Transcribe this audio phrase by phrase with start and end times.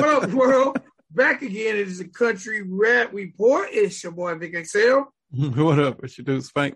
[0.00, 0.80] what up, world?
[1.10, 1.76] Back again.
[1.76, 3.68] It is a country rap report.
[3.70, 5.00] It's your boy Vic XL.
[5.30, 6.00] what up?
[6.00, 6.74] What you do, Spank?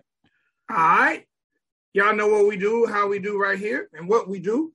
[0.69, 1.25] All right.
[1.93, 4.73] Y'all know what we do, how we do right here, and what we do.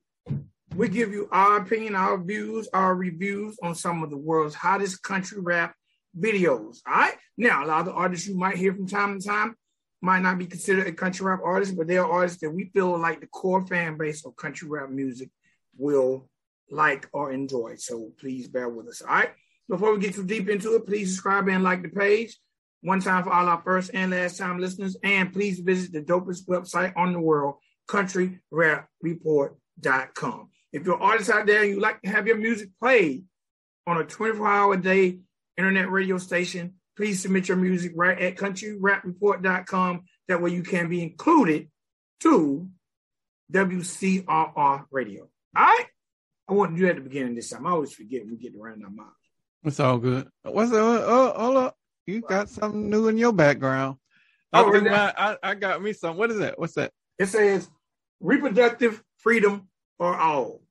[0.74, 5.02] We give you our opinion, our views, our reviews on some of the world's hottest
[5.02, 5.74] country rap
[6.18, 6.78] videos.
[6.86, 7.14] All right.
[7.36, 9.54] Now, a lot of the artists you might hear from time to time
[10.00, 12.98] might not be considered a country rap artist, but they are artists that we feel
[12.98, 15.28] like the core fan base of country rap music
[15.76, 16.29] will
[16.70, 17.76] like or enjoy.
[17.76, 19.02] So please bear with us.
[19.02, 19.30] All right.
[19.68, 22.36] Before we get too deep into it, please subscribe and like the page.
[22.82, 24.96] One time for all our first and last time listeners.
[25.02, 27.56] And please visit the dopest website on the world,
[27.88, 30.48] countryrapreport.com.
[30.72, 33.24] If you're an artist out there and you like to have your music played
[33.86, 35.20] on a 24 hour day
[35.56, 40.04] internet radio station, please submit your music right at countryrapreport.com.
[40.28, 41.68] That way you can be included
[42.20, 42.68] to
[43.52, 45.28] WCRR radio.
[45.56, 45.86] All right?
[46.50, 47.64] I want do at the beginning this time.
[47.64, 49.06] I always forget we get around our mouth.
[49.62, 50.28] It's all good.
[50.42, 50.80] What's that?
[50.80, 51.76] Oh, oh, hold up.
[52.06, 53.98] You got something new in your background.
[54.52, 56.16] I, Oh, my, I, I got me some.
[56.16, 56.58] What is that?
[56.58, 56.90] What's that?
[57.20, 57.70] It says
[58.18, 60.62] reproductive freedom for all.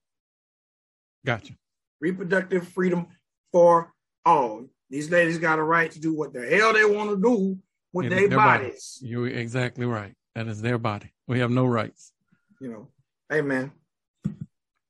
[1.26, 1.54] Gotcha.
[2.02, 3.08] Reproductive freedom
[3.54, 3.94] for
[4.26, 4.66] all.
[4.90, 7.58] These ladies got a right to do what the hell they want to do
[7.94, 8.66] with It their their body.
[8.66, 9.00] bodies.
[9.02, 10.14] You're exactly right.
[10.36, 11.14] That is their body.
[11.28, 12.12] We have no rights.
[12.60, 12.88] You know,
[13.30, 13.72] hey man.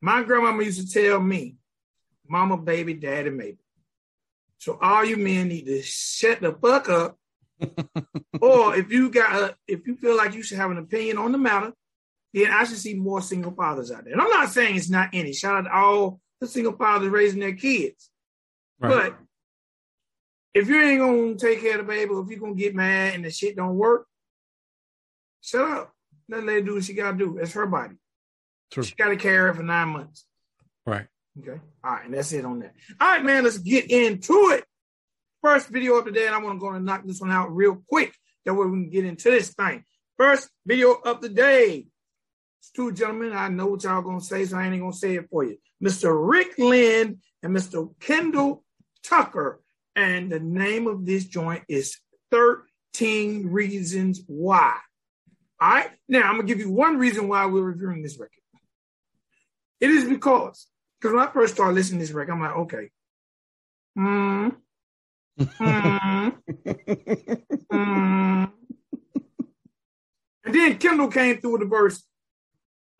[0.01, 1.55] My grandmama used to tell me,
[2.27, 3.57] mama, baby, daddy, maybe.
[4.59, 7.17] So all you men need to shut the fuck up.
[8.41, 11.31] or if you got a, if you feel like you should have an opinion on
[11.31, 11.73] the matter,
[12.33, 14.13] then I should see more single fathers out there.
[14.13, 15.33] And I'm not saying it's not any.
[15.33, 18.09] Shout out to all the single fathers raising their kids.
[18.79, 19.11] Right.
[19.11, 19.19] But
[20.53, 23.25] if you ain't gonna take care of the baby, if you're gonna get mad and
[23.25, 24.07] the shit don't work,
[25.41, 25.93] shut up.
[26.29, 27.37] Let lady do what she gotta do.
[27.37, 27.95] It's her body.
[28.71, 28.83] True.
[28.83, 30.25] She gotta carry it for nine months.
[30.85, 31.07] Right.
[31.39, 31.59] Okay.
[31.83, 32.73] All right, and that's it on that.
[32.99, 34.65] All right, man, let's get into it.
[35.41, 37.55] First video of the day, and I want to go and knock this one out
[37.55, 38.13] real quick.
[38.45, 39.83] That way we can get into this thing.
[40.17, 41.87] First video of the day.
[42.59, 43.31] It's two gentlemen.
[43.33, 45.57] I know what y'all gonna say, so I ain't gonna say it for you.
[45.81, 46.13] Mr.
[46.13, 47.97] Rick Lynn and Mr.
[47.99, 48.65] Kendall
[49.03, 49.61] Tucker.
[49.95, 51.97] And the name of this joint is
[52.31, 54.77] 13 Reasons Why.
[55.61, 55.89] All right.
[56.07, 58.38] Now I'm gonna give you one reason why we're reviewing this record.
[59.79, 60.67] It is because
[60.99, 62.89] because when I first started listening to this record, I'm like, okay.
[63.97, 64.55] Mm,
[65.39, 66.33] mm,
[67.71, 68.51] mm.
[70.45, 72.03] And then Kendall came through with a verse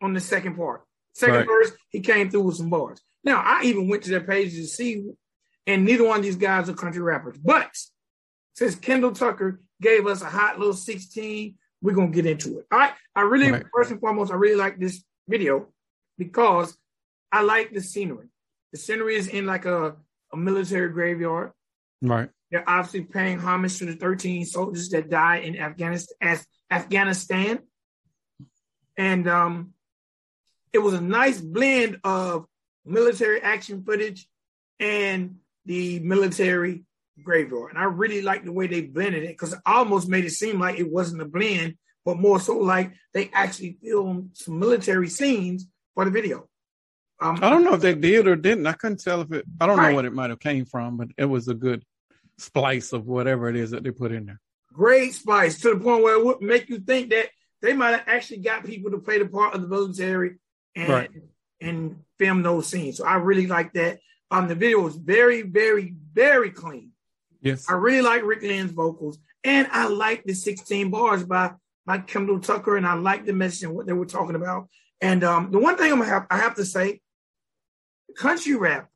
[0.02, 0.82] on the second part.
[1.14, 1.46] Second Right.
[1.46, 3.00] verse, he came through with some bars.
[3.24, 5.10] Now, I even went to their pages to see,
[5.66, 7.36] and neither one of these guys are country rappers.
[7.38, 7.70] But
[8.54, 12.66] since Kendall Tucker gave us a hot little 16, we're going to get into it.
[12.70, 12.92] All right.
[13.14, 13.66] I really, Right.
[13.74, 15.68] first and foremost, I really like this video
[16.20, 16.76] because
[17.32, 18.28] I like the scenery.
[18.72, 19.96] The scenery is in like a,
[20.32, 21.52] a military graveyard.
[22.02, 22.28] Right.
[22.50, 26.38] They're obviously paying homage to the 13 soldiers that died in Afghanistan.
[26.70, 27.60] Afghanistan,
[28.96, 29.72] and um,
[30.72, 32.46] it was a nice blend of
[32.84, 34.28] military action footage
[34.78, 36.84] and the military
[37.24, 37.70] graveyard.
[37.70, 40.60] And I really like the way they blended it because it almost made it seem
[40.60, 45.66] like it wasn't a blend, but more so like they actually filmed some military scenes
[46.00, 46.48] for the video.
[47.20, 48.66] Um, I don't know if they did or didn't.
[48.66, 49.44] I couldn't tell if it.
[49.60, 49.90] I don't Right.
[49.90, 51.84] know what it might have came from, but it was a good
[52.38, 54.40] splice of whatever it is that they put in there.
[54.72, 57.28] great splice to the point where it would make you think that
[57.60, 60.36] they might have actually got people to play the part of the military
[60.76, 61.10] and Right.
[61.60, 62.96] and film those scenes.
[62.98, 63.98] So I really like that.
[64.30, 66.92] Um, the video was very, very, very clean.
[67.42, 67.68] Yes.
[67.68, 71.52] I really like Rick Lynn's vocals, and I like the 16 bars by
[71.84, 74.68] by Kendall Tucker, and I like the message and what they were talking about.
[75.00, 77.00] And um, the one thing I'm gonna have I have to say,
[78.16, 78.88] country rap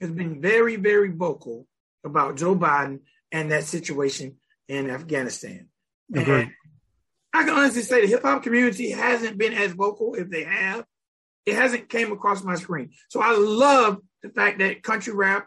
[0.00, 1.66] has been very, very vocal
[2.04, 3.00] about Joe Biden
[3.32, 4.36] and that situation
[4.68, 5.68] in Afghanistan.
[6.14, 6.42] Agreed.
[6.42, 6.52] And
[7.32, 10.14] I can honestly say the hip hop community hasn't been as vocal.
[10.14, 10.84] If they have,
[11.44, 12.90] it hasn't came across my screen.
[13.08, 15.46] So I love the fact that country rap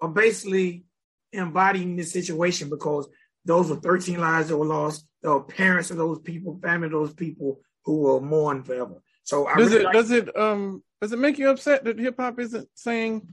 [0.00, 0.84] are basically
[1.32, 3.08] embodying this situation because
[3.44, 5.06] those were 13 lives that were lost.
[5.22, 9.02] There were parents of those people, family of those people who will mourn forever.
[9.24, 11.98] So I Does really it like- does it um does it make you upset that
[11.98, 13.26] hip hop isn't saying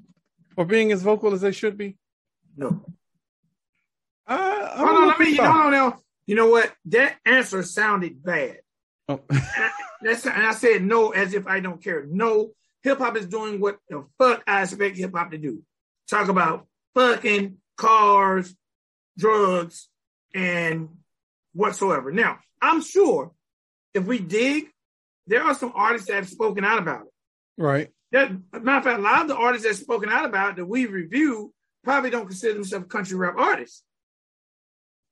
[0.58, 1.98] or being as vocal as they should be?
[2.58, 2.86] no.
[4.28, 5.86] I, I Hold don't on, know let me, if hold so.
[5.88, 5.94] on.
[6.26, 6.72] You know what?
[6.86, 8.60] That answer sounded bad.
[9.10, 9.20] Oh.
[9.30, 9.72] And I,
[10.02, 12.06] that's, and I said no as if I don't care.
[12.10, 12.52] No,
[12.84, 15.64] hip hop is doing what the fuck I expect hip hop to do.
[16.10, 18.56] Talk about fucking cars,
[19.18, 19.90] drugs,
[20.34, 20.90] and
[21.54, 22.12] whatsoever.
[22.12, 23.32] Now, I'm sure
[23.94, 24.66] if we dig,
[25.28, 27.12] there are some artists that have spoken out about it.
[27.58, 27.90] right.
[28.12, 30.86] That matter of fact, a lot of the artists that's spoken out about that we
[30.86, 31.54] review
[31.84, 33.84] probably don't consider themselves country rap artists.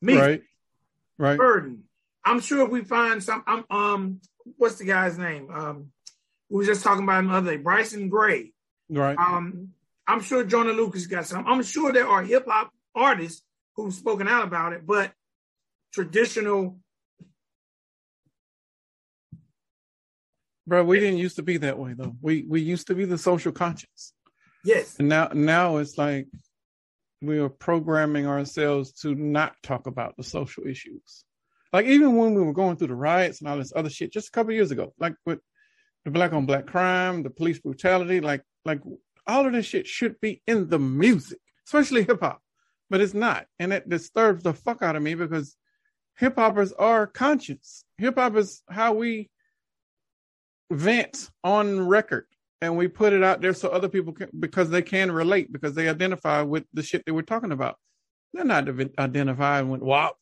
[0.01, 0.41] Me, Right.
[1.17, 1.37] Right.
[1.37, 1.83] Burden.
[2.23, 4.21] I'm sure if we find some, I'm um,
[4.57, 5.49] what's the guy's name?
[5.49, 5.91] Um,
[6.49, 8.53] we were just talking about him the other day, Bryson Gray.
[8.89, 9.17] Right.
[9.17, 9.69] Um,
[10.07, 11.45] I'm sure Jonah Lucas got some.
[11.47, 13.43] I'm sure there are hip hop artists
[13.75, 15.11] who've spoken out about it, but
[15.93, 16.79] traditional.
[20.69, 22.16] Bro, we didn't used to be that way though.
[22.21, 24.13] We we used to be the social conscience.
[24.63, 26.27] Yes, And now now it's like
[27.24, 31.25] we are programming ourselves to not talk about the social issues.
[31.74, 34.27] Like even when we were going through the riots and all this other shit just
[34.27, 35.39] a couple years ago, like with
[36.06, 38.81] the black on black crime, the police brutality, like like
[39.25, 42.44] all of this shit should be in the music, especially hip hop.
[42.92, 43.48] But it's not.
[43.57, 45.57] And it disturbs the fuck out of me because
[46.15, 47.83] hip hoppers are conscious.
[47.98, 49.31] Hip hop is how we
[50.71, 52.25] vent on record
[52.62, 55.75] and we put it out there so other people can because they can relate because
[55.75, 57.77] they identify with the shit that we're talking about.
[58.33, 58.68] They're not
[59.00, 60.16] identifying with WAP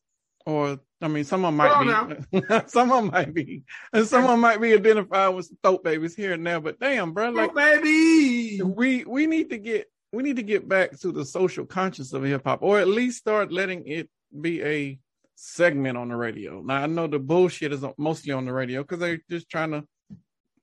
[0.46, 3.64] or I mean, someone might be, someone might be,
[3.94, 6.60] and someone might be identified with throat babies here and there.
[6.60, 10.68] But damn, bro, like oh, baby, we we need to get we need to get
[10.68, 14.10] back to the social conscience of hip hop, or at least start letting it
[14.42, 14.98] be a
[15.36, 16.62] segment on the radio.
[16.62, 19.84] Now I know the bullshit is mostly on the radio because they're just trying to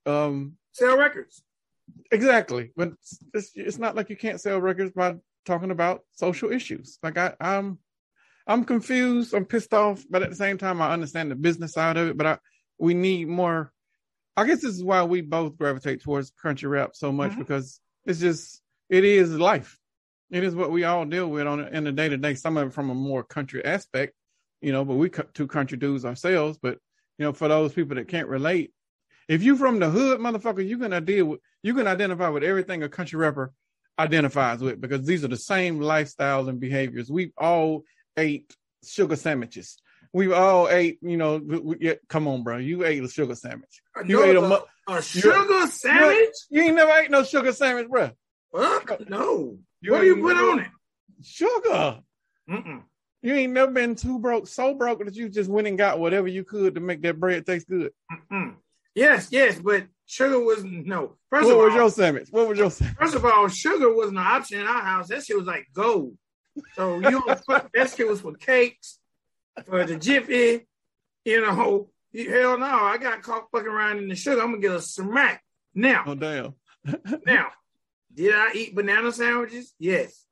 [0.06, 1.43] um sell records.
[2.11, 2.93] Exactly, but
[3.35, 6.99] it's, it's not like you can't sell records by talking about social issues.
[7.03, 7.79] Like I, I'm,
[8.47, 9.35] I'm confused.
[9.35, 12.17] I'm pissed off, but at the same time, I understand the business side of it.
[12.17, 12.39] But I,
[12.79, 13.73] we need more.
[14.37, 17.41] I guess this is why we both gravitate towards country rap so much mm-hmm.
[17.41, 19.79] because it's just it is life.
[20.31, 22.35] It is what we all deal with on in the day to day.
[22.35, 24.15] Some of it from a more country aspect,
[24.61, 24.85] you know.
[24.85, 26.59] But we two country dudes ourselves.
[26.61, 26.79] But
[27.19, 28.73] you know, for those people that can't relate,
[29.29, 32.82] if you from the hood, motherfucker, you can deal with you can identify with everything
[32.82, 33.53] a country rapper
[33.99, 37.11] identifies with because these are the same lifestyles and behaviors.
[37.11, 37.85] We've all
[38.17, 38.55] ate
[38.85, 39.79] sugar sandwiches.
[40.12, 41.38] We've all ate, you know.
[41.38, 42.59] We, we, yeah, come on, bro.
[42.59, 43.82] You ate a sugar sandwich.
[44.06, 46.35] You ate a, a, a sugar sandwich.
[46.50, 48.11] You, you ain't never ate no sugar sandwich, bro.
[48.53, 49.59] Fuck no.
[49.81, 50.69] You what do you put on it?
[51.23, 52.00] Sugar.
[52.49, 52.82] Mm-mm.
[53.23, 56.29] You ain't never been too broke, so broke that you just went and got whatever
[56.29, 57.91] you could to make that bread taste good.
[58.12, 58.56] Mm-mm.
[58.94, 61.17] Yes, yes, but sugar was no.
[61.31, 62.29] First what of was all, your sandwich?
[62.31, 62.99] What was your sandwich?
[62.99, 65.08] First of all, sugar wasn't an option in our house.
[65.08, 66.17] That shit was like gold.
[66.76, 68.99] So you that shit was for cakes,
[69.67, 70.67] for the jiffy.
[71.25, 74.41] You know, hell no, I got caught fucking around in the sugar.
[74.41, 75.43] I'm gonna get a smack
[75.75, 76.05] now.
[76.06, 76.55] Oh damn.
[77.26, 77.49] now,
[78.14, 79.75] did I eat banana sandwiches?
[79.79, 80.25] Yes.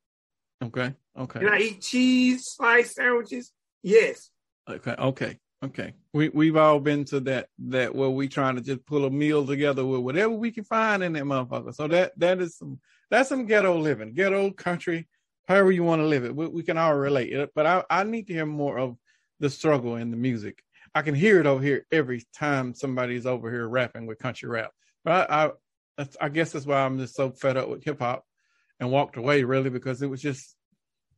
[0.62, 0.94] Okay.
[1.18, 1.40] Okay.
[1.40, 3.52] Did I eat cheese slice sandwiches?
[3.82, 4.30] Yes.
[4.68, 4.94] Okay.
[4.96, 5.38] Okay.
[5.64, 5.94] Okay.
[6.12, 9.46] We we've all been to that that where we trying to just pull a meal
[9.46, 11.74] together with whatever we can find in that motherfucker.
[11.74, 12.80] So that that is some
[13.10, 15.08] that's some ghetto living, ghetto country,
[15.46, 16.34] however you want to live it.
[16.34, 17.32] We, we can all relate.
[17.32, 18.96] it, But I I need to hear more of
[19.38, 20.62] the struggle in the music.
[20.94, 24.72] I can hear it over here every time somebody's over here rapping with country rap.
[25.04, 25.50] But I
[25.96, 28.24] I, I guess that's why I'm just so fed up with hip hop
[28.80, 30.56] and walked away really because it was just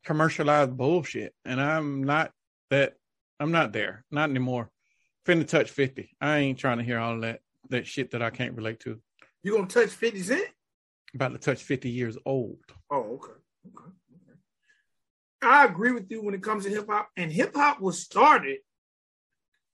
[0.05, 2.31] commercialized bullshit, and I'm not
[2.69, 2.95] that
[3.41, 4.71] I'm not there, not anymore.
[5.27, 6.11] Finna touch fifty.
[6.21, 9.01] I ain't trying to hear all that that shit that I can't relate to.
[9.43, 10.47] You gonna touch fifty cent?
[11.15, 12.59] About to touch fifty years old.
[12.91, 13.33] Oh, okay.
[13.69, 13.91] okay.
[14.29, 14.39] okay.
[15.43, 18.59] I agree with you when it comes to hip hop, and hip hop was started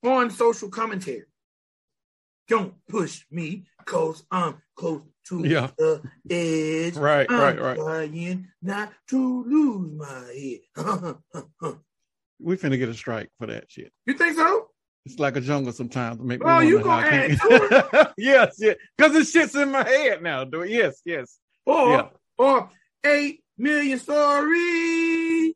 [0.04, 1.24] on social commentary.
[2.48, 5.70] Don't push me, cause I'm close to yeah.
[5.78, 6.96] the edge.
[6.96, 7.76] Right, I'm right, right.
[7.76, 11.74] Trying not to lose my head.
[12.42, 13.92] we finna get a strike for that shit.
[14.06, 14.68] You think so?
[15.06, 16.20] It's like a jungle sometimes.
[16.20, 18.12] Make oh, you gonna add to it?
[18.18, 18.74] yes, yeah.
[18.96, 20.44] Because the shit's in my head now.
[20.44, 20.70] Do it.
[20.70, 21.38] Yes, yes.
[21.64, 22.08] Or yeah.
[22.38, 22.70] or
[23.04, 25.54] eight million stories.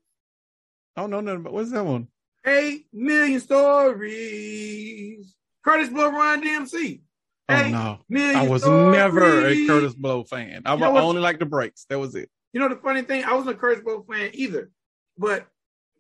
[0.97, 2.09] I don't know nothing about what's that one?
[2.47, 5.35] Eight million stories.
[5.67, 7.01] Kurtis Blow, Run DMC.
[7.47, 8.97] Oh no, I was stories.
[8.97, 10.63] never a Kurtis Blow fan.
[10.65, 11.85] I you know only like the breaks.
[11.91, 12.31] That was it.
[12.55, 14.71] You know the funny thing, I wasn't a Kurtis Blow fan either,
[15.19, 15.47] but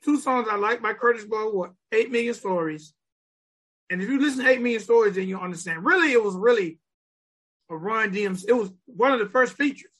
[0.04, 2.94] two songs I like by Kurtis Blow were Eight Million Stories.
[3.90, 5.84] And if you listen to Eight Million Stories, then you'll understand.
[5.84, 6.78] Really, it was really
[7.70, 8.44] a Run DMC.
[8.48, 9.90] It was one of the first features.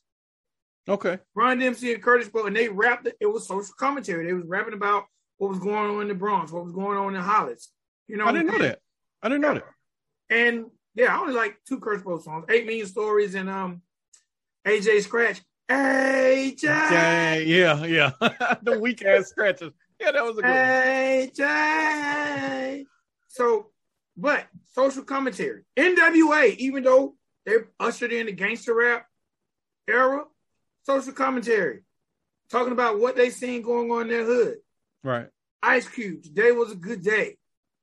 [0.89, 1.19] Okay.
[1.35, 3.17] Run DMC and Kurtis Blow, and they rapped it.
[3.21, 4.27] It was social commentary.
[4.27, 5.05] They was rapping about
[5.39, 7.71] what was going on in the Bronx, what was going on in Hollis.
[8.07, 8.81] You know, I didn't know that.
[9.23, 9.65] I didn't know that.
[10.29, 13.83] And yeah, I only like two Kurtis Blow songs: Eight Million Stories and um,
[14.67, 15.41] AJ Scratch.
[15.71, 17.47] AJ.
[17.47, 18.11] Yeah, yeah.
[18.63, 19.73] the weak ass scratches.
[20.01, 20.51] Yeah, that was a good.
[22.79, 22.87] One.
[23.29, 23.71] So,
[24.17, 25.65] but social commentary.
[25.77, 29.07] NWA, even though they ushered in the gangster rap,
[29.89, 30.25] era,
[30.85, 31.83] social commentary,
[32.51, 34.59] talking about what they seen going on in their hood.
[35.03, 35.29] Right.
[35.63, 37.37] Ice Cube, today was a good day.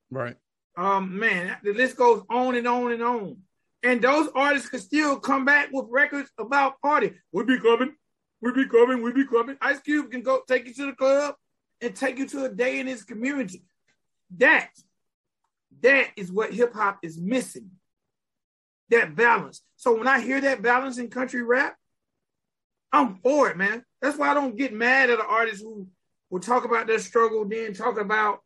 [0.09, 0.35] Right.
[0.77, 3.37] Um, man, the list goes on and on and on.
[3.83, 7.13] And those artists could still come back with records about party.
[7.31, 7.95] We be coming,
[8.41, 9.57] we be coming, we be coming.
[9.59, 11.35] Ice Cube can go take you to the club
[11.81, 13.63] and take you to a day in his community.
[14.37, 14.69] That,
[15.81, 17.71] that is what hip hop is missing.
[18.89, 19.61] That balance.
[19.77, 21.75] So when I hear that balance in country rap,
[22.91, 23.83] I'm for it, man.
[24.01, 25.87] That's why I don't get mad at an artist who
[26.29, 28.41] will talk about their struggle, then talk about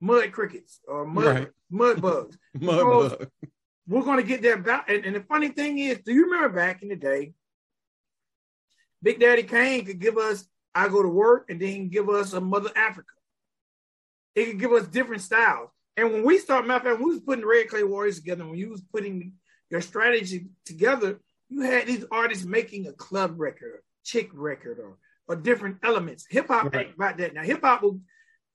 [0.00, 1.48] mud crickets or mud right.
[1.70, 2.36] mud bugs.
[2.60, 3.26] mud bugs.
[3.86, 4.88] We're gonna get that back.
[4.88, 7.32] And, and the funny thing is, do you remember back in the day,
[9.02, 12.08] Big Daddy Kane could give us I go to work and then he can give
[12.08, 13.12] us a Mother Africa.
[14.34, 15.70] He could give us different styles.
[15.96, 18.16] And when we start, matter of fact, when we was putting the Red Clay Warriors
[18.16, 19.32] together, when you was putting
[19.68, 24.98] your strategy together, you had these artists making a club record, chick record, or
[25.30, 26.26] or different elements.
[26.28, 26.92] Hip hop right.
[26.92, 27.34] about that.
[27.34, 28.00] Now hip hop will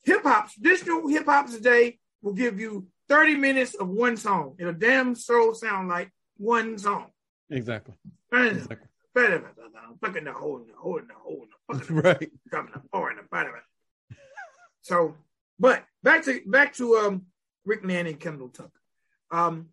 [0.03, 4.55] hip hop, traditional hip hop today will give you 30 minutes of one song.
[4.59, 7.07] It'll damn so sound like one song.
[7.49, 7.93] Exactly.
[8.33, 8.87] exactly.
[9.15, 12.31] Fucking the hole in the hole in the hole in the fucking right.
[12.49, 13.53] Dropping the four in the bottom.
[14.81, 15.15] So,
[15.57, 17.25] but back to back to um
[17.65, 18.71] Rick Land and Kendall Tucker.
[19.31, 19.69] Um,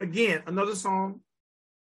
[0.00, 1.20] again, another song.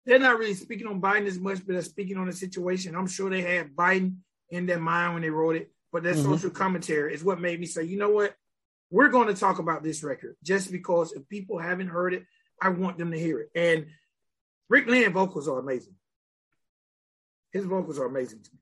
[0.05, 2.95] They're not really speaking on Biden as much, but they're speaking on the situation.
[2.95, 4.19] I'm sure they had Biden
[4.51, 6.33] in their mind when they wrote it, but their mm-hmm.
[6.33, 8.35] social commentary is what made me say, you know what?
[8.91, 12.25] We're going to talk about this record just because if people haven't heard it,
[12.63, 13.51] I want them to hear it.
[13.57, 13.87] And
[14.69, 15.95] Rick Land vocals are amazing.
[17.57, 18.59] His vocals are amazing to me.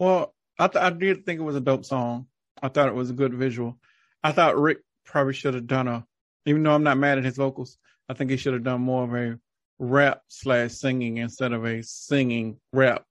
[0.00, 2.26] Well, I, th- I did think it was a dope song.
[2.60, 3.78] I thought it was a good visual.
[4.24, 6.04] I thought Rick probably should have done a,
[6.46, 7.78] even though I'm not mad at his vocals,
[8.08, 9.38] I think he should have done more of a
[9.78, 13.04] rap slash singing instead of a singing rap.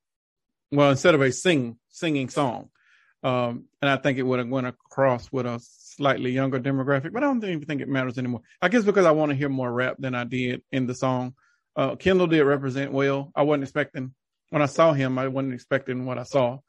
[0.74, 2.70] Well, instead of a sing singing song.
[3.24, 7.24] Um, and I think it would have went across with a slightly younger demographic, but
[7.24, 8.42] I don't even think it matters anymore.
[8.62, 11.34] I guess because I want to hear more rap than I did in the song.
[11.78, 13.32] Uh, Kendall did represent well.
[13.34, 14.14] I wasn't expecting
[14.56, 16.60] when I saw him, I wasn't expecting what I saw.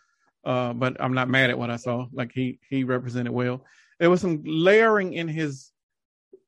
[0.44, 2.06] Uh, but I'm not mad at what I saw.
[2.12, 3.64] Like he he represented well.
[4.00, 5.70] There was some layering in his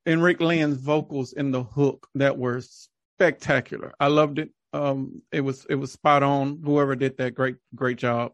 [0.04, 3.94] in Rick Land's vocals in the hook that were spectacular.
[4.00, 4.50] I loved it.
[4.72, 6.60] Um, it was it was spot on.
[6.64, 8.32] Whoever did that, great great job.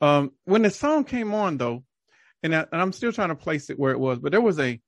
[0.00, 1.84] Um, when the song came on though,
[2.42, 4.58] and, I, and I'm still trying to place it where it was, but there was
[4.58, 4.80] a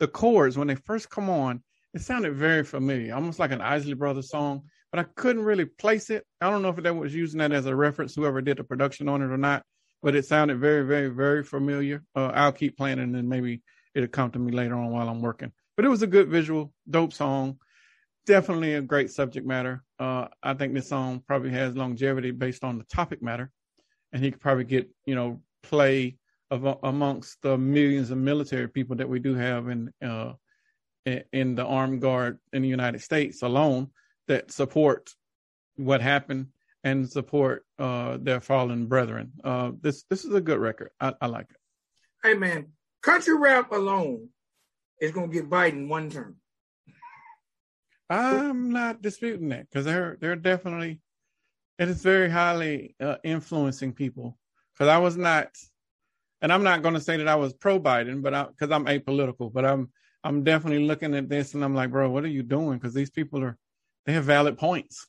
[0.00, 1.62] the chords when they first come on.
[1.94, 4.62] It sounded very familiar, almost like an Isley Brothers song,
[4.96, 6.24] but I couldn't really place it.
[6.40, 9.10] I don't know if that was using that as a reference, whoever did the production
[9.10, 9.62] on it or not,
[10.02, 12.02] but it sounded very, very, very familiar.
[12.14, 13.60] Uh, I'll keep playing and then maybe
[13.94, 15.52] it'll come to me later on while I'm working.
[15.76, 17.58] But it was a good visual, dope song.
[18.24, 19.84] Definitely a great subject matter.
[19.98, 23.50] Uh, I think this song probably has longevity based on the topic matter,
[24.14, 26.16] and he could probably get you know play
[26.50, 30.32] of, amongst the millions of military people that we do have in uh,
[31.04, 33.90] in the armed guard in the United States alone
[34.28, 35.10] that support
[35.76, 36.48] what happened
[36.84, 39.32] and support uh, their fallen brethren.
[39.42, 40.90] Uh, this this is a good record.
[41.00, 41.56] I, I, like it.
[42.22, 42.68] Hey man,
[43.02, 44.28] country rap alone
[45.00, 46.36] is gonna get Biden one term.
[48.08, 51.00] I'm not disputing that because they're they're definitely
[51.78, 54.38] it is very highly uh, influencing people.
[54.72, 55.48] Because I was not,
[56.40, 59.52] and I'm not going to say that I was pro Biden, but because I'm apolitical,
[59.52, 59.90] but I'm
[60.24, 62.78] I'm definitely looking at this and I'm like, bro, what are you doing?
[62.78, 63.56] Because these people are
[64.06, 65.06] they have valid points.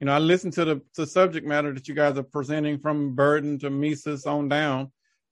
[0.00, 3.14] You know, I listened to the to subject matter that you guys are presenting from
[3.14, 4.90] Burden to Mises on down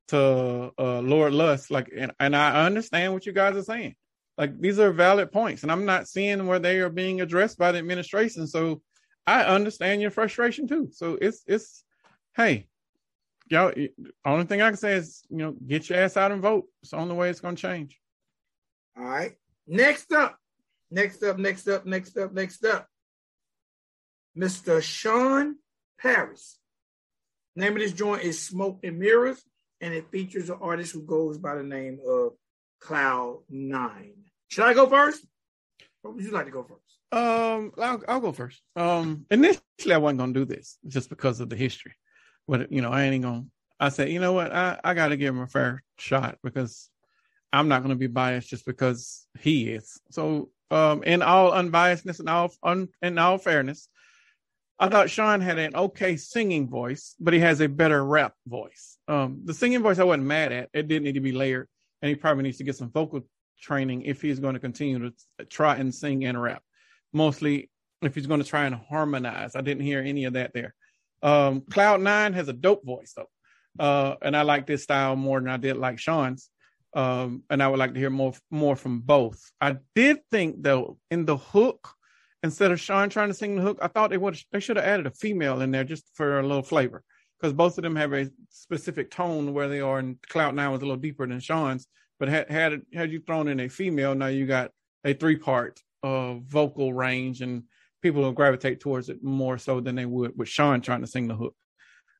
[0.08, 3.94] to uh, Lord Lust, like, and, and I understand what you guys are saying.
[4.38, 7.72] Like, these are valid points, and I'm not seeing where they are being addressed by
[7.72, 8.46] the administration.
[8.46, 8.80] So,
[9.26, 10.88] I understand your frustration too.
[10.90, 11.84] So it's it's,
[12.36, 12.66] hey,
[13.48, 13.72] y'all.
[14.24, 16.64] Only thing I can say is, you know, get your ass out and vote.
[16.82, 18.00] It's the only way it's going to change.
[18.96, 19.34] All right.
[19.68, 20.36] Next up,
[20.90, 22.88] next up, next up, next up, next up.
[24.36, 24.82] Mr.
[24.82, 25.56] Sean
[25.98, 26.58] Paris.
[27.56, 29.42] Name of this joint is Smoke and Mirrors,
[29.80, 32.32] and it features an artist who goes by the name of
[32.80, 34.14] Cloud Nine.
[34.48, 35.24] Should I go first?
[36.02, 36.98] Or would you like to go first?
[37.12, 38.62] Um, I'll, I'll go first.
[38.76, 41.94] Um, initially I wasn't gonna do this just because of the history,
[42.46, 43.44] but you know I ain't gonna.
[43.78, 46.88] I said, you know what, I I got to give him a fair shot because
[47.52, 50.00] I'm not gonna be biased just because he is.
[50.10, 53.88] So, um, in all unbiasedness and all un, in all fairness,
[54.80, 58.96] I thought Sean had an okay singing voice, but he has a better rap voice.
[59.08, 60.70] Um, the singing voice I wasn't mad at.
[60.72, 61.68] It didn't need to be layered,
[62.00, 63.20] and he probably needs to get some vocal
[63.60, 66.62] training if he's going to continue to try and sing and rap.
[67.12, 67.68] Mostly
[68.00, 69.54] if he's going to try and harmonize.
[69.54, 70.74] I didn't hear any of that there.
[71.22, 73.28] Um, Cloud Nine has a dope voice though,
[73.78, 76.48] uh, and I like this style more than I did like Sean's.
[76.92, 79.52] Um, and I would like to hear more more from both.
[79.60, 81.94] I did think though in the hook,
[82.42, 84.86] instead of Sean trying to sing the hook, I thought they would they should have
[84.86, 87.02] added a female in there just for a little flavor
[87.38, 89.98] because both of them have a specific tone where they are.
[89.98, 91.86] And Cloud Nine was a little deeper than Sean's,
[92.18, 94.70] but had had had you thrown in a female, now you got
[95.04, 97.64] a three part uh, vocal range, and
[98.02, 101.28] people will gravitate towards it more so than they would with Sean trying to sing
[101.28, 101.54] the hook.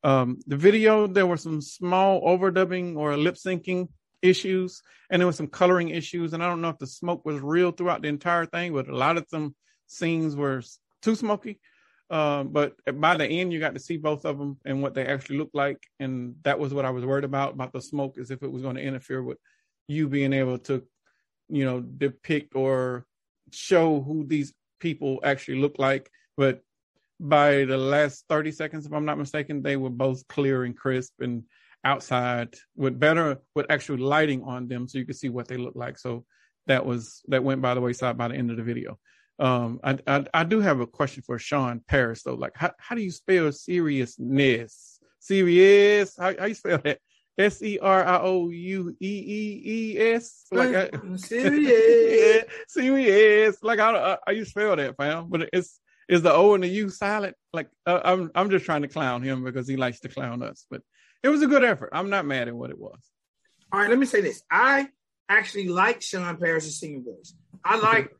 [0.03, 3.89] Um, the video, there were some small overdubbing or lip syncing
[4.23, 6.33] issues, and there was some coloring issues.
[6.33, 8.97] And I don't know if the smoke was real throughout the entire thing, but a
[8.97, 9.55] lot of some
[9.91, 10.63] scenes were
[11.03, 11.61] too smoky.
[12.09, 15.07] Uh, but by the end, you got to see both of them and what they
[15.07, 18.31] actually look like, and that was what I was worried about about the smoke, is
[18.31, 19.39] if it was going to interfere with
[19.87, 20.83] you being able to,
[21.49, 23.07] you know, depict or
[23.53, 26.11] show who these people actually look like.
[26.37, 26.63] But
[27.21, 31.21] by the last 30 seconds, if I'm not mistaken, they were both clear and crisp
[31.21, 31.45] and
[31.85, 35.77] outside with better with actual lighting on them so you could see what they look
[35.77, 35.97] like.
[35.97, 36.25] So
[36.67, 38.99] that was that went by the wayside by the end of the video.
[39.41, 42.35] Um, I, I, I do have a question for Sean Paris though.
[42.35, 45.01] Like, how how do you spell seriousness?
[45.19, 46.15] Serious?
[46.19, 46.99] How how you spell that?
[47.39, 50.47] S E R I O U E E E S.
[50.53, 53.63] Like I, serious, serious.
[53.63, 55.29] Like how how you spell that, fam?
[55.31, 57.35] But it's is the O and the U silent?
[57.53, 60.67] Like uh, I'm I'm just trying to clown him because he likes to clown us.
[60.71, 60.83] But
[61.23, 61.91] it was a good effort.
[61.93, 63.01] I'm not mad at what it was.
[63.73, 64.43] All right, let me say this.
[64.51, 64.89] I
[65.29, 67.35] actually like Sean Paris' singing voice.
[67.65, 68.11] I like.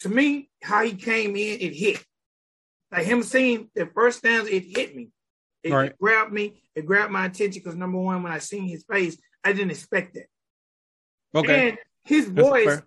[0.00, 2.04] To me, how he came in, it hit.
[2.92, 5.08] Like him seeing the first stanza, it hit me.
[5.62, 5.90] It, right.
[5.90, 6.62] it grabbed me.
[6.74, 10.14] It grabbed my attention because number one, when I seen his face, I didn't expect
[10.14, 10.26] that.
[11.34, 11.70] Okay.
[11.70, 12.80] And his voice,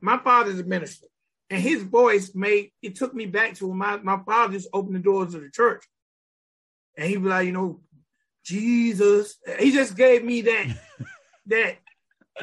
[0.00, 1.06] my father's a minister,
[1.48, 4.94] and his voice made it took me back to when my, my father just opened
[4.94, 5.84] the doors of the church.
[6.96, 7.80] And he'd be like, you know,
[8.44, 9.36] Jesus.
[9.58, 10.66] He just gave me that
[11.46, 11.76] that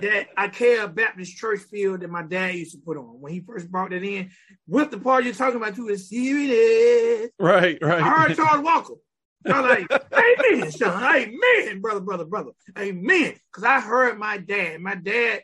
[0.01, 3.69] that IKEA Baptist Church field that my dad used to put on when he first
[3.69, 4.31] brought that in.
[4.67, 7.29] With the part you're talking about too, is serious.
[7.39, 8.01] Right, right.
[8.01, 8.93] I heard Charles Walker.
[9.45, 11.03] I'm like, Amen, son.
[11.03, 12.51] Amen, brother, brother, brother.
[12.77, 13.35] Amen.
[13.51, 14.81] Because I heard my dad.
[14.81, 15.43] My dad,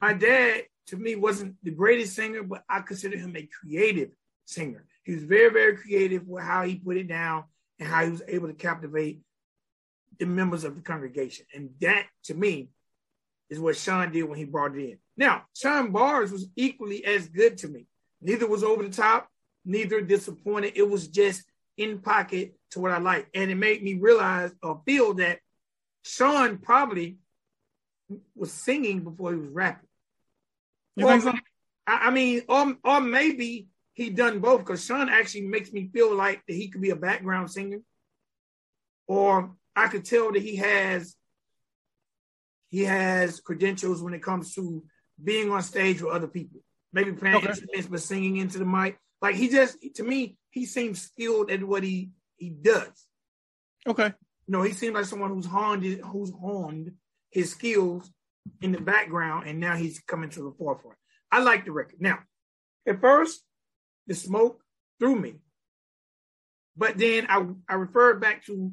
[0.00, 4.10] my dad to me wasn't the greatest singer, but I consider him a creative
[4.44, 4.84] singer.
[5.04, 7.44] He was very, very creative with how he put it down
[7.78, 9.20] and how he was able to captivate
[10.18, 11.46] the members of the congregation.
[11.54, 12.70] And that, to me,
[13.48, 14.98] is what Sean did when he brought it in.
[15.16, 17.86] Now, Sean Bars was equally as good to me.
[18.20, 19.28] Neither was over the top,
[19.64, 20.72] neither disappointed.
[20.76, 21.44] It was just
[21.76, 23.28] in pocket to what I like.
[23.34, 25.38] And it made me realize or feel that
[26.02, 27.18] Sean probably
[28.34, 29.88] was singing before he was rapping.
[30.96, 31.32] You or, so?
[31.86, 36.14] I, I mean, or, or maybe he done both because Sean actually makes me feel
[36.14, 37.80] like that he could be a background singer.
[39.06, 41.14] Or I could tell that he has
[42.68, 44.84] he has credentials when it comes to
[45.22, 46.60] being on stage with other people.
[46.92, 47.48] Maybe playing okay.
[47.48, 48.98] instruments but singing into the mic.
[49.20, 53.06] Like he just to me, he seems skilled at what he he does.
[53.86, 54.12] Okay.
[54.46, 56.92] You know, he seems like someone who's honed who's honed
[57.30, 58.10] his skills
[58.60, 60.98] in the background, and now he's coming to the forefront.
[61.30, 62.00] I like the record.
[62.00, 62.20] Now,
[62.86, 63.42] at first,
[64.06, 64.62] the smoke
[64.98, 65.34] threw me,
[66.76, 68.72] but then I I referred back to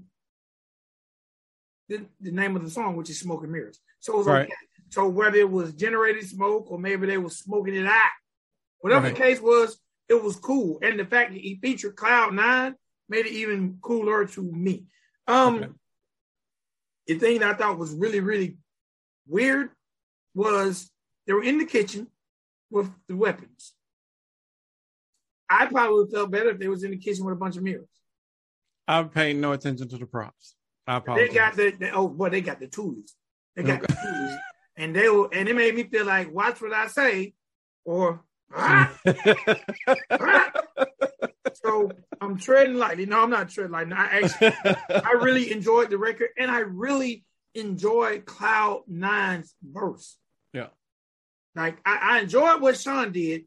[1.89, 3.80] the, the name of the song, which is Smoke and Mirrors.
[4.00, 4.46] So it was right.
[4.46, 4.54] okay.
[4.89, 8.12] So whether it was generated smoke or maybe they were smoking it out,
[8.80, 9.15] whatever right.
[9.15, 10.80] the case was, it was cool.
[10.84, 12.76] And the fact that he featured Cloud Nine
[13.10, 14.86] made it even cooler to me.
[15.28, 15.67] Um, okay.
[17.08, 18.58] The thing that I thought was really, really
[19.28, 19.69] weird
[20.36, 20.89] was
[21.26, 22.08] they were in the kitchen
[22.69, 23.74] with the weapons.
[25.50, 27.88] I probably felt better if they was in the kitchen with a bunch of mirrors.
[28.88, 30.56] I'm paying no attention to the props.
[30.88, 31.30] I apologize.
[31.30, 33.15] They got the, the oh boy, they got the tools.
[33.56, 33.93] They got okay.
[33.93, 34.39] the tools,
[34.78, 37.34] and they will, and it made me feel like, watch what I say,
[37.86, 38.93] or ah,
[40.12, 40.52] ah.
[41.54, 43.06] so I'm treading lightly.
[43.06, 43.93] No, I'm not treading lightly.
[43.93, 44.54] I actually,
[44.89, 50.17] I really enjoyed the record, and I really enjoyed Cloud Nine's verse.
[50.52, 50.67] Yeah,
[51.56, 53.43] like I, I enjoyed what Sean did,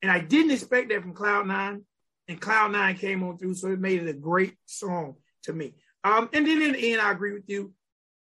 [0.00, 1.84] and I didn't expect that from Cloud Nine,
[2.26, 5.74] and Cloud Nine came on through, so it made it a great song to me.
[6.04, 7.72] Um, and then in the end, I agree with you.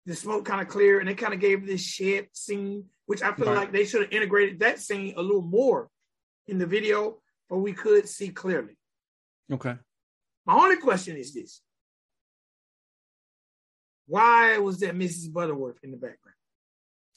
[0.05, 3.33] The smoke kind of clear, and they kind of gave this shed scene, which I
[3.33, 3.57] feel right.
[3.57, 5.89] like they should have integrated that scene a little more
[6.47, 8.77] in the video, but we could see clearly.
[9.51, 9.75] Okay.
[10.45, 11.61] My only question is this:
[14.07, 15.31] Why was that Mrs.
[15.31, 16.35] Butterworth in the background?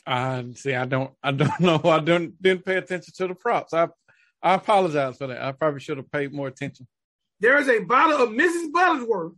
[0.07, 0.75] I uh, see.
[0.75, 1.13] I don't.
[1.23, 1.81] I don't know.
[1.85, 3.73] I don't didn't pay attention to the props.
[3.73, 3.89] I
[4.43, 5.43] I apologize for that.
[5.43, 6.87] I probably should have paid more attention.
[7.41, 8.71] There is a bottle of Mrs.
[8.73, 9.33] Butterworth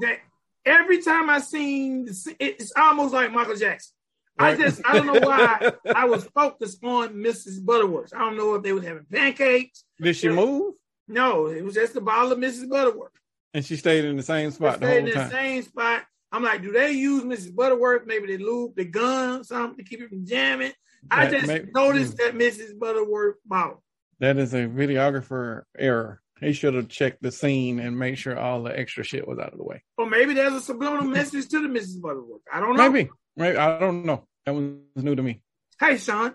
[0.00, 0.18] that
[0.64, 3.94] every time I seen, it's almost like Michael Jackson.
[4.38, 7.64] I just I don't know why I was focused on Mrs.
[7.64, 8.14] Butterworth.
[8.14, 9.84] I don't know if they were having pancakes.
[10.00, 10.74] Did she move?
[11.08, 12.68] No, it was just the bottle of Mrs.
[12.68, 13.12] Butterworth.
[13.54, 15.28] And she stayed in the same spot the whole in time.
[15.28, 16.04] the same spot.
[16.30, 17.54] I'm like, do they use Mrs.
[17.54, 18.06] Butterworth?
[18.06, 20.72] Maybe they lube the gun, something to keep it from jamming.
[21.10, 22.24] I just may- noticed hmm.
[22.24, 22.78] that Mrs.
[22.78, 23.82] Butterworth bottle.
[24.20, 26.20] That is a videographer error.
[26.40, 29.52] He should have checked the scene and made sure all the extra shit was out
[29.52, 29.82] of the way.
[29.96, 32.00] Or maybe there's a subliminal message to the Mrs.
[32.00, 32.42] Butterworth.
[32.52, 32.90] I don't know.
[32.90, 33.10] Maybe.
[33.36, 34.24] Maybe I don't know.
[34.46, 34.64] That was
[34.96, 35.42] new to me.
[35.80, 36.34] Hey, Sean,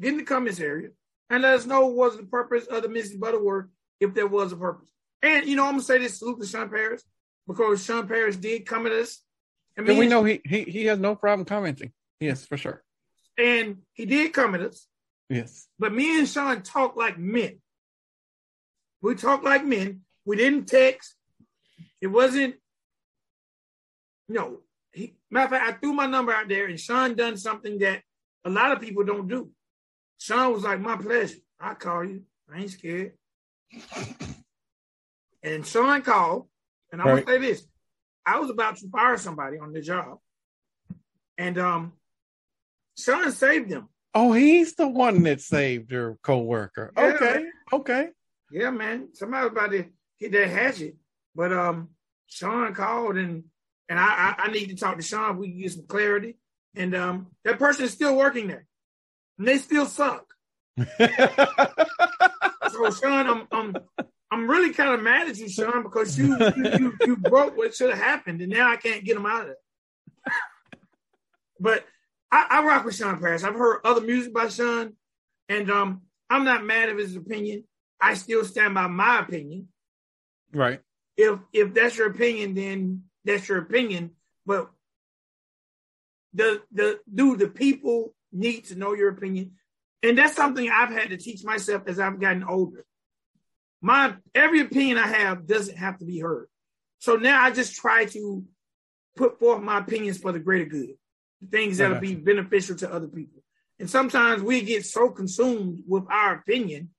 [0.00, 0.88] get in the comments area
[1.30, 3.18] and let us know what was the purpose of the Mrs.
[3.18, 3.66] Butterworth,
[4.00, 4.90] if there was a purpose.
[5.22, 7.02] And, you know, I'm going to say this salute to Sean Paris
[7.46, 9.20] because Sean Paris did come at us.
[9.76, 11.92] And, And we know he, he he has no problem commenting.
[12.20, 12.82] Yes, for sure.
[13.36, 14.86] and he did come at us,
[15.28, 15.66] Yes.
[15.78, 17.58] but me and Sean talk like men.
[19.04, 20.00] We talk like men.
[20.24, 21.14] We didn't text.
[22.00, 22.54] It wasn't,
[24.30, 24.60] no.
[24.92, 28.00] He, matter of fact, I threw my number out there and Sean done something that
[28.46, 29.50] a lot of people don't do.
[30.18, 31.36] Sean was like, my pleasure.
[31.60, 32.22] I call you.
[32.50, 33.12] I ain't scared.
[35.42, 36.48] and Sean called,
[36.90, 37.26] and I'm Right.
[37.26, 37.66] gonna say this.
[38.24, 40.18] I was about to fire somebody on the job.
[41.36, 41.92] And um
[42.96, 43.90] Sean saved them.
[44.14, 46.92] Oh, he's the one that saved your coworker.
[46.96, 47.44] Yeah, okay.
[47.72, 48.08] Okay.
[48.50, 49.08] Yeah, man.
[49.14, 49.84] Somebody about to
[50.18, 50.96] hit that hatchet.
[51.34, 51.90] But um
[52.26, 53.44] Sean called and
[53.88, 55.38] and I, I I need to talk to Sean.
[55.38, 56.36] We can get some clarity.
[56.74, 58.66] And um that person is still working there.
[59.38, 60.26] And they still suck.
[62.74, 63.76] So Sean, I'm I'm
[64.30, 67.74] I'm really kind of mad at you, Sean, because you you you, you broke what
[67.74, 70.32] should have happened, and now I can't get him out of it.
[71.60, 71.84] but
[72.32, 73.44] I, I rock with Sean Paris.
[73.44, 74.94] I've heard other music by Sean,
[75.48, 77.64] and um, I'm not mad at his opinion.
[78.00, 79.68] I still stand by my opinion.
[80.52, 80.80] right.
[81.16, 84.10] If if that's your opinion, then that's your opinion.
[84.44, 84.70] But
[86.32, 89.52] the the do the people need to know your opinion,
[90.02, 92.84] and that's something I've had to teach myself as I've gotten older.
[93.80, 96.48] My every opinion I have doesn't have to be heard.
[96.98, 98.44] So now I just try to
[99.14, 100.94] put forth my opinions for the greater good,
[101.50, 103.42] things that'll be beneficial to other people.
[103.78, 106.90] And sometimes we get so consumed with our opinion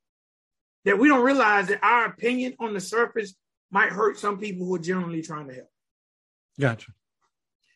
[0.85, 3.35] that we don't realize that our opinion on the surface
[3.71, 5.69] might hurt some people who are genuinely trying to help.
[6.59, 6.91] Gotcha.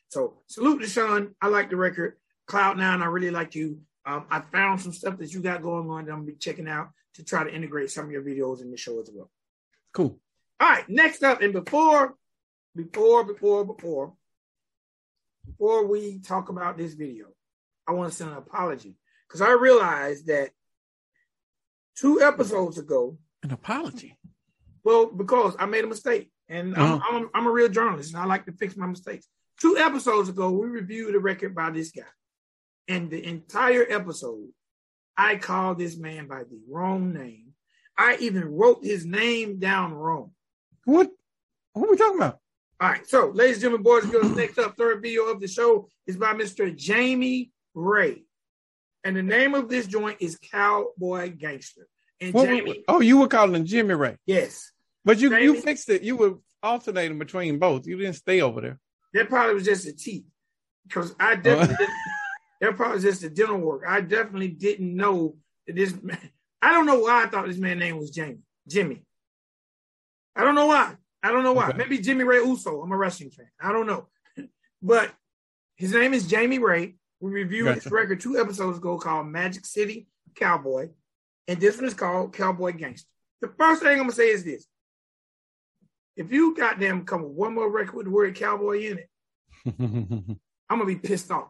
[0.08, 1.36] So salute to Sean.
[1.42, 2.18] I like the record.
[2.48, 3.82] Cloud Nine, I really like you.
[4.06, 6.68] Um, I found some stuff that you got going on that I'm gonna be checking
[6.68, 9.30] out to try to integrate some of your videos in the show as well.
[9.94, 10.20] Cool.
[10.60, 12.16] All right, next up, and before,
[12.76, 14.14] before, before, before,
[15.46, 17.28] before we talk about this video,
[17.88, 18.96] I want to send an apology
[19.28, 20.52] because I realized that
[22.00, 24.18] two episodes ago, An apology.
[24.84, 27.02] well, because I made a mistake, and I'm, oh.
[27.10, 29.28] I'm, I'm a real journalist, and I like to fix my mistakes.
[29.60, 32.04] Two episodes ago, we reviewed a record by this guy,
[32.88, 34.48] and the entire episode,
[35.18, 37.48] I called this man by the wrong name.
[37.98, 40.32] I even wrote his name down wrong.
[40.86, 41.10] What?
[41.74, 42.40] What are we talking about?
[42.82, 45.48] All right, so ladies and gentlemen, boys and girls, next up, third video of the
[45.50, 46.74] show is by Mr.
[46.74, 48.24] Jamie Ray.
[49.04, 51.88] And the name of this joint is Cowboy Gangster.
[52.20, 54.72] And What- Jamie, oh, you were calling him Jimmy Ray, yes,
[55.06, 56.02] but you you fixed it.
[56.02, 57.88] You were alternating between both.
[57.88, 58.80] You didn't stay over there.
[59.14, 60.26] that probably was just a a T.
[60.86, 61.78] Because I definitely oh.
[61.78, 61.96] didn't,
[62.62, 63.84] that probably was just a dental work.
[63.88, 66.20] I definitely didn't know that this man,
[66.62, 68.40] I don't know why I thought this man's name was Jamie.
[68.68, 69.04] Jimmy.
[70.36, 70.96] I don't know why.
[71.22, 71.70] I don't know why.
[71.70, 71.78] Okay.
[71.78, 72.82] Maybe Jimmy Ray Uso.
[72.82, 73.50] I'm a wrestling fan.
[73.62, 74.08] I don't know.
[74.82, 75.12] but
[75.76, 76.96] his name is Jamie Ray.
[77.20, 77.96] We reviewed his Gotcha.
[77.96, 80.90] record two episodes ago called Magic City Cowboy.
[81.48, 83.08] And this one is called Cowboy Gangster.
[83.42, 84.66] The first thing I'm gonna say is this.
[86.16, 89.10] If you goddamn come with one more record with the word cowboy in it,
[89.80, 91.50] I'm gonna be pissed off.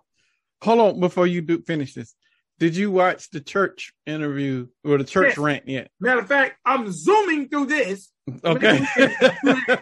[0.63, 2.15] Hold on before you do finish this.
[2.59, 5.37] Did you watch the church interview or the church Yes.
[5.37, 5.91] rant yet?
[5.99, 8.11] Matter of fact, I'm zooming through this.
[8.43, 8.85] Okay.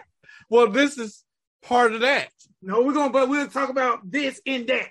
[0.50, 1.24] well, this is
[1.62, 2.28] part of that.
[2.62, 4.88] No, we're gonna, but we'll talk about this in that.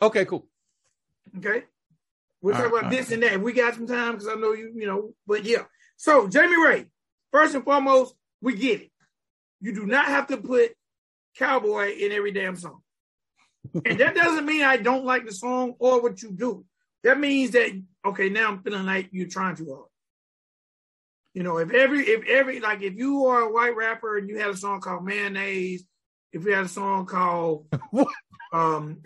[0.00, 0.46] Okay, cool.
[1.38, 1.64] Okay.
[2.42, 3.40] We'll All talk right, about all this and that.
[3.40, 5.64] We got some time because I know you, you know, but yeah.
[5.96, 6.86] So Jamie Ray,
[7.32, 8.90] first and foremost, we get it.
[9.60, 10.72] You do not have to put
[11.36, 12.82] cowboy in every damn song.
[13.84, 16.64] and that doesn't mean I don't like the song or what you do.
[17.02, 17.70] That means that
[18.04, 19.88] okay, now I'm feeling like you're trying too hard.
[21.34, 24.38] You know, if every if every like if you are a white rapper and you
[24.38, 25.84] had a song called Mayonnaise,
[26.32, 28.08] if you had a song called What?
[28.52, 29.02] um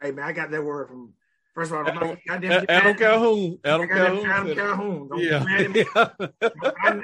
[0.00, 1.14] hey man, I got that word from
[1.54, 3.58] First of all, Adam, goddamn Adam, Calhoun.
[3.64, 4.26] Adam Calhoun.
[4.30, 4.54] Adam.
[4.54, 5.08] Calhoun.
[5.08, 5.84] Don't get mad at me.
[6.84, 7.00] Yeah.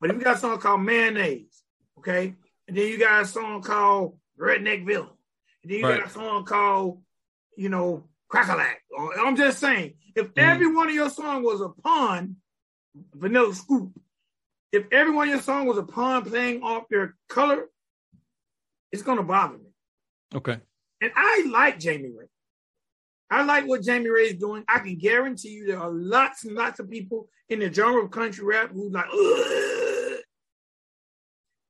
[0.00, 1.62] But you got a song called Mayonnaise,
[1.98, 2.34] okay,
[2.66, 5.10] and then you got a song called Redneck Villain,
[5.62, 5.98] and then you Right.
[6.00, 7.02] got a song called,
[7.56, 8.76] you know, Crackalack.
[9.20, 10.38] I'm just saying, if Mhm.
[10.38, 12.36] every one of your song was a pun,
[13.14, 13.92] Vanilla Scoop,
[14.72, 17.68] if every one of your song was a pun playing off their color,
[18.90, 19.70] it's gonna bother me.
[20.34, 20.60] okay.
[21.02, 22.26] And I like Jamie Ray.
[23.28, 24.62] I like what Jamie Ray is doing.
[24.68, 28.10] I can guarantee you there are lots and lots of people in the genre of
[28.10, 30.20] country rap who like, "Ugh."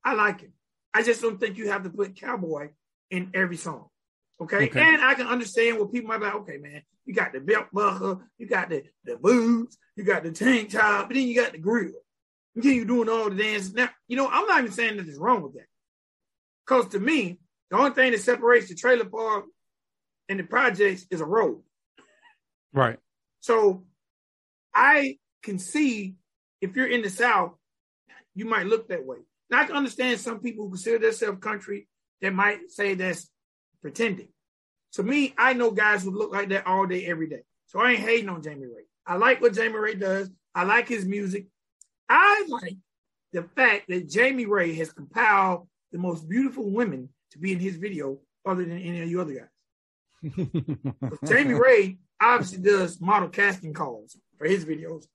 [0.04, 0.52] I like him.
[0.92, 2.70] I just don't think you have to put cowboy
[3.10, 3.86] in every song.
[4.40, 4.66] Okay?
[4.66, 4.80] Okay.
[4.80, 7.66] And I can understand what people might be like, okay, man, you got the belt
[7.72, 11.52] buckle, you got the, the boots, you got the tank top, but then you got
[11.52, 11.92] the grill.
[12.54, 13.72] And then you're doing all the dances.
[13.72, 15.66] Now, you know, I'm not even saying that there's wrong with that.
[16.66, 17.38] Because to me,
[17.72, 19.46] the only thing that separates the trailer park
[20.28, 21.62] and the projects is a road.
[22.74, 22.98] Right.
[23.40, 23.84] So
[24.74, 26.16] I can see
[26.60, 27.52] if you're in the South,
[28.34, 29.16] you might look that way.
[29.50, 31.88] Now I can understand some people who consider themselves country
[32.20, 33.30] that might say that's
[33.80, 34.28] pretending.
[34.92, 37.40] To me, I know guys who look like that all day, every day.
[37.68, 38.84] So I ain't hating on Jamie Ray.
[39.06, 40.30] I like what Jamie Ray does.
[40.54, 41.46] I like his music.
[42.06, 42.76] I like
[43.32, 47.76] the fact that Jamie Ray has compiled the most beautiful women to be in his
[47.76, 49.48] video other than any of you other guys.
[51.26, 55.06] Jamie Ray obviously does model casting calls for his videos.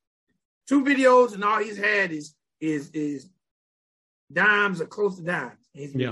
[0.67, 3.29] Two videos, and all he's had is is is
[4.31, 5.65] dimes or close to dimes.
[5.73, 6.03] his he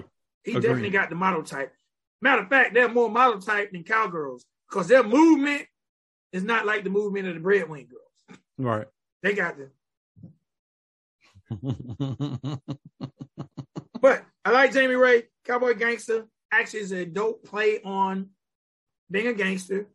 [0.51, 0.61] agreed.
[0.61, 1.73] definitely got the model type.
[2.21, 5.63] Matter of fact, they're more model type than cowgirls because their movement
[6.31, 8.39] is not like the movement of the breadwing girls.
[8.57, 8.87] Right.
[9.23, 9.71] They got the.
[14.01, 16.25] But I like Jamie Ray, Cowboy Gangster.
[16.51, 18.29] Actually, is a dope play on
[19.11, 19.89] being a gangster,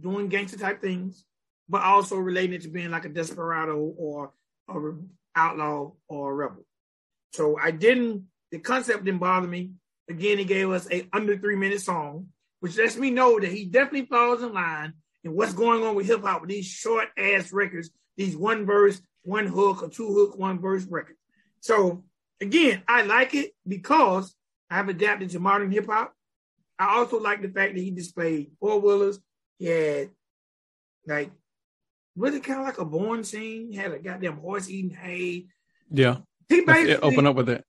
[0.00, 1.24] doing gangster type things,
[1.68, 4.32] but also relating it to being like a desperado or
[4.68, 4.92] a
[5.34, 6.64] outlaw or a rebel.
[7.32, 8.24] So I didn't.
[8.50, 9.72] The concept didn't bother me.
[10.08, 12.28] Again, he gave us a under three minute song,
[12.60, 14.94] which lets me know that he definitely falls in line
[15.24, 19.00] in what's going on with hip hop with these short ass records, these one verse,
[19.22, 21.18] one hook, or two hook, one verse records.
[21.60, 22.04] So
[22.40, 24.34] again, I like it because
[24.70, 26.14] I've adapted to modern hip hop.
[26.78, 29.18] I also like the fact that he displayed four wheelers.
[29.58, 30.10] He had
[31.06, 31.30] like
[32.16, 33.72] really kind of like a born scene.
[33.72, 35.46] He had a goddamn horse eating hay.
[35.90, 36.18] yeah.
[36.48, 37.64] He basically yeah, open up with that.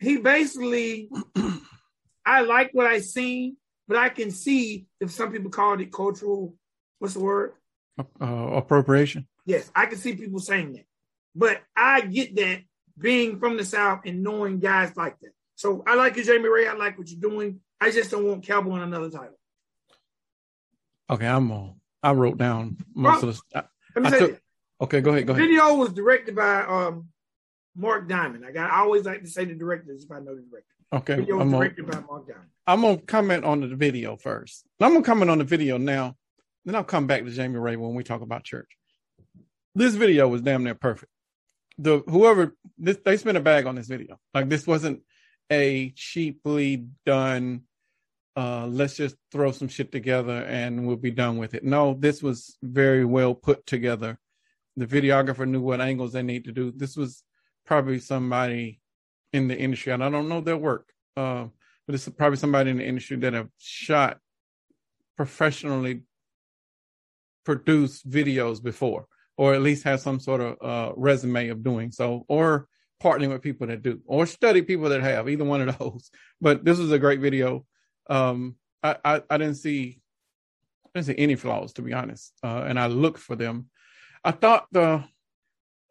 [0.00, 1.10] he basically
[2.24, 3.56] I like what I seen,
[3.86, 6.54] but I can see if some people called it cultural.
[6.98, 7.52] What's the word?
[7.98, 9.26] Uh, appropriation.
[9.44, 10.84] Yes, I can see people saying that.
[11.34, 12.60] But I get that
[13.02, 15.32] being from the South and knowing guys like that.
[15.56, 16.66] So I like you, Jamie Ray.
[16.66, 17.60] I like what you're doing.
[17.80, 19.38] I just don't want Cowboy in another title.
[21.10, 21.74] Okay, I'm on.
[22.02, 23.58] I wrote down most Well, of the.
[23.58, 23.64] I-
[23.96, 24.40] Let me I say took-.
[24.80, 25.26] Okay, go ahead.
[25.26, 25.44] Go ahead.
[25.46, 27.08] video was directed by um,
[27.76, 28.44] Mark Diamond.
[28.44, 30.68] I got I always like to say the directors if I know the director.
[30.92, 31.60] Okay, video I'm on.
[31.60, 32.48] directed by Mark Diamond.
[32.66, 34.64] I'm gonna comment on the video first.
[34.80, 36.16] I'm gonna comment on the video now.
[36.64, 38.68] Then I'll come back to Jamie Ray when we talk about church.
[39.74, 41.11] This video was damn near perfect.
[41.78, 44.18] The whoever this they spent a bag on this video.
[44.34, 45.02] Like this wasn't
[45.50, 47.62] a cheaply done.
[48.34, 51.64] Uh, let's just throw some shit together and we'll be done with it.
[51.64, 54.18] No, this was very well put together.
[54.76, 56.72] The videographer knew what angles they need to do.
[56.74, 57.22] This was
[57.66, 58.80] probably somebody
[59.34, 60.92] in the industry, and I don't know their work.
[61.14, 61.48] Uh,
[61.86, 64.18] but it's probably somebody in the industry that have shot
[65.16, 66.02] professionally
[67.44, 72.24] produced videos before or at least have some sort of uh, resume of doing so
[72.28, 72.68] or
[73.02, 76.64] partnering with people that do or study people that have either one of those but
[76.64, 77.64] this was a great video
[78.08, 80.00] um i i, I didn't see
[80.86, 83.68] I didn't see any flaws to be honest uh, and i looked for them
[84.24, 85.04] i thought the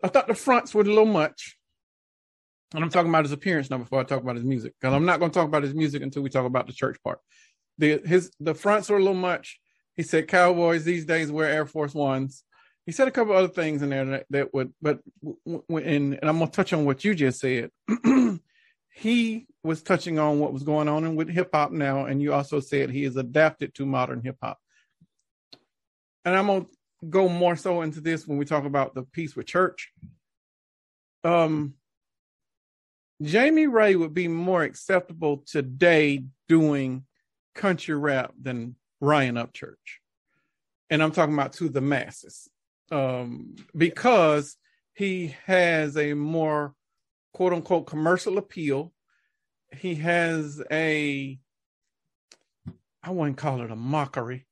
[0.04, 1.58] i thought the fronts were a little much
[2.74, 5.06] and I'm talking about his appearance now before I talk about his music, because I'm
[5.06, 7.20] not going to talk about his music until we talk about the church part.
[7.78, 9.60] The his the fronts were a little much.
[9.96, 12.44] He said cowboys these days wear Air Force Ones.
[12.92, 16.20] He said a couple other things in there that, that would, but w- w- and,
[16.20, 17.72] and I'm going to touch on what you just said.
[18.94, 22.60] he was touching on what was going on with hip hop now, and you also
[22.60, 24.60] said he is adapted to modern hip hop.
[26.26, 26.70] And I'm going to
[27.10, 29.94] go more so into this when we talk about the piece with church.
[31.24, 31.76] Um,
[33.22, 37.06] Jamie Ray would be more acceptable today doing
[37.56, 39.78] country rap than Ryan Upchurch.
[40.90, 42.50] And I'm talking about to the masses.
[42.92, 44.58] Um, because
[44.94, 46.76] he has a more
[47.34, 48.94] quote unquote commercial appeal.
[49.76, 51.40] He has a
[53.04, 54.46] I wouldn't call it a mockery,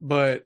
[0.00, 0.44] but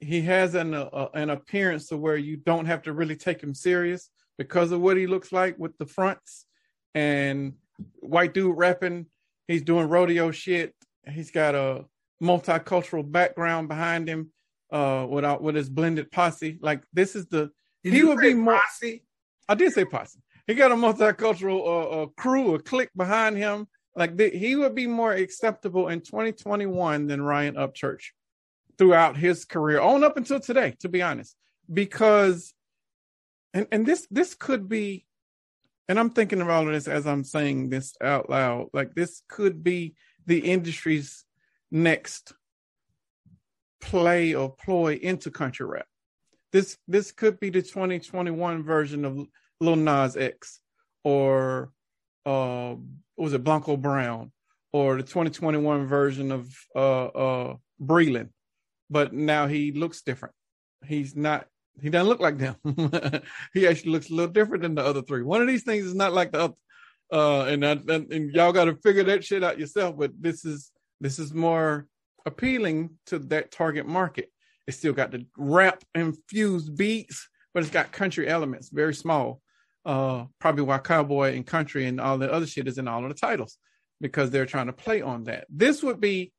[0.00, 3.54] he has an uh, an appearance to where you don't have to really take him
[3.54, 6.46] serious because of what he looks like with the fronts
[6.94, 7.54] and
[8.00, 9.06] white dude rapping.
[9.46, 10.74] He's doing rodeo shit.
[11.08, 11.84] He's got a
[12.22, 14.32] multicultural background behind him
[14.72, 16.58] uh without with his blended posse.
[16.60, 17.50] Like this is the
[17.84, 19.04] Did he would be more posse?
[19.48, 20.18] I did say posse.
[20.46, 23.68] He got a multicultural uh, uh, crew, a clique behind him.
[23.94, 28.06] Like the, he would be more acceptable in 2021 than Ryan Upchurch
[28.78, 31.36] throughout his career, on up until today, to be honest.
[31.72, 32.54] Because,
[33.54, 35.06] and and this this could be,
[35.88, 38.68] and I'm thinking of all of this as I'm saying this out loud.
[38.72, 39.94] Like this could be
[40.26, 41.24] the industry's
[41.70, 42.32] next
[43.82, 45.86] play or ploy into country rap.
[46.52, 49.26] This this could be the 2021 version of
[49.60, 50.60] Lil Nas X
[51.04, 51.72] or
[52.24, 52.76] uh
[53.16, 54.32] was it Blanco Brown
[54.72, 58.30] or the 2021 version of uh uh Breland.
[58.88, 60.34] But now he looks different.
[60.86, 61.46] He's not
[61.80, 62.56] he doesn't look like them.
[63.54, 65.22] he actually looks a little different than the other three.
[65.22, 66.54] One of these things is not like the other.
[67.10, 70.70] Uh and and, and y'all got to figure that shit out yourself, but this is
[71.00, 71.88] this is more
[72.26, 74.30] appealing to that target market.
[74.66, 79.40] It's still got the rap infused beats, but it's got country elements, very small.
[79.84, 83.08] Uh, probably why cowboy and country and all the other shit is in all of
[83.08, 83.58] the titles
[84.00, 85.46] because they're trying to play on that.
[85.50, 86.32] This would be,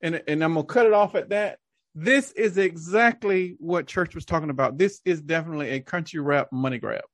[0.00, 1.58] and and I'm gonna cut it off at that.
[1.94, 4.78] This is exactly what Church was talking about.
[4.78, 7.04] This is definitely a country rap money grab,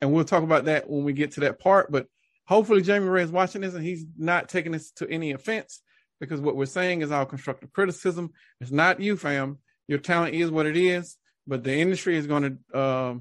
[0.00, 1.92] and we'll talk about that when we get to that part.
[1.92, 2.06] But
[2.46, 5.80] hopefully, Jamie Ray is watching this and he's not taking this to any offense
[6.20, 8.30] because what we're saying is all constructive criticism.
[8.60, 9.58] It's not you, fam.
[9.88, 13.14] Your talent is what it is, but the industry is going to uh,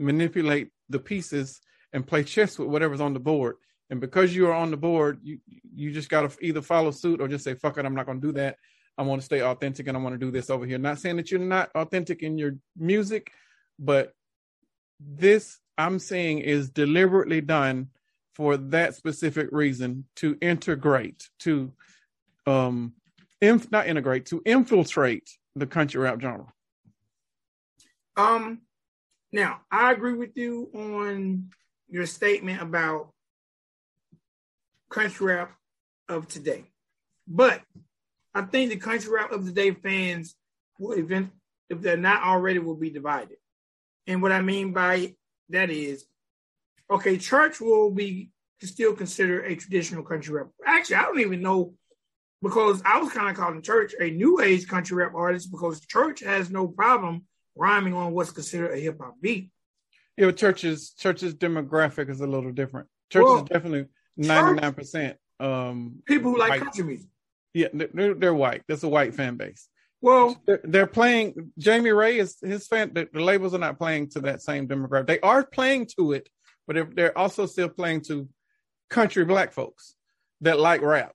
[0.00, 1.60] manipulate the pieces
[1.92, 3.56] and play chess with whatever's on the board.
[3.90, 5.38] And because you are on the board, you
[5.74, 8.20] you just got to either follow suit or just say, fuck it, I'm not going
[8.20, 8.56] to do that.
[8.98, 10.78] I want to stay authentic and I want to do this over here.
[10.78, 13.30] Not saying that you're not authentic in your music,
[13.78, 14.14] but
[14.98, 17.88] this I'm saying is deliberately done
[18.34, 21.72] for that specific reason to integrate, to
[22.46, 22.94] um,
[23.40, 26.52] inf- not integrate, to infiltrate the country rap genre.
[28.16, 28.62] Um,
[29.32, 31.50] now I agree with you on
[31.88, 33.10] your statement about
[34.90, 35.52] country rap
[36.08, 36.64] of today,
[37.26, 37.60] but
[38.34, 40.34] I think the country rap of today fans
[40.78, 41.30] will event
[41.68, 43.36] if they're not already will be divided.
[44.06, 45.14] And what I mean by
[45.50, 46.04] that is,
[46.90, 48.30] okay, church will be
[48.62, 50.48] still considered a traditional country rap.
[50.64, 51.74] Actually, I don't even know
[52.46, 56.20] because I was kind of calling church a new age country rap artist because church
[56.20, 57.24] has no problem
[57.56, 59.50] rhyming on what's considered a hip hop beat.
[60.16, 62.88] Yeah, but churches churches demographic is a little different.
[63.10, 65.16] Church Well, is definitely ninety nine percent.
[65.40, 66.60] Um, People who like white.
[66.62, 67.08] country music.
[67.52, 68.62] Yeah, they're, they're white.
[68.68, 69.68] That's a white fan base.
[70.02, 71.52] Well, They're, they're playing.
[71.58, 72.92] Jamie Ray is his fan.
[72.92, 75.06] The, the labels are not playing to that same demographic.
[75.06, 76.28] They are playing to it,
[76.66, 78.28] but they're, they're also still playing to
[78.90, 79.94] country black folks
[80.42, 81.12] that like rap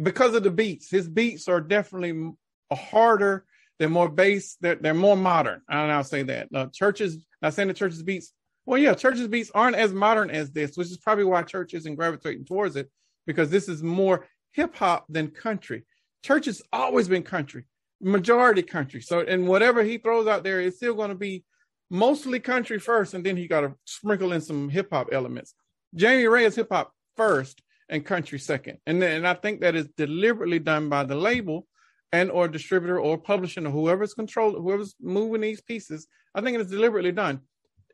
[0.00, 0.90] because of the beats.
[0.90, 2.32] His beats are definitely
[2.72, 3.44] harder.
[3.78, 4.56] They're more bass.
[4.60, 5.62] They're they're more modern.
[5.68, 6.48] And I'll say that.
[6.54, 7.24] Uh, churches.
[7.42, 8.32] Not saying the churches beats.
[8.66, 11.94] Well, yeah, churches beats aren't as modern as this, which is probably why church isn't
[11.94, 12.90] gravitating towards it
[13.26, 15.84] because this is more hip hop than country.
[16.22, 17.64] Church has always been country,
[18.00, 19.00] majority country.
[19.00, 21.44] So, and whatever he throws out there is still going to be
[21.90, 25.54] mostly country first, and then he got to sprinkle in some hip hop elements.
[25.94, 29.74] Jamie Ray is hip hop first and country second, and then, and I think that
[29.74, 31.66] is deliberately done by the label
[32.12, 36.06] and or distributor or publishing or whoever's control whoever's moving these pieces.
[36.34, 37.40] I think it is deliberately done.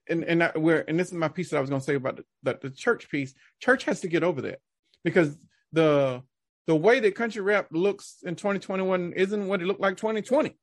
[0.09, 1.94] And and I, where and this is my piece that I was going to say
[1.94, 3.35] about the, the the church piece.
[3.61, 4.61] Church has to get over that
[5.02, 5.37] because
[5.72, 6.22] the
[6.66, 10.56] the way that country rap looks in 2021 isn't what it looked like 2020.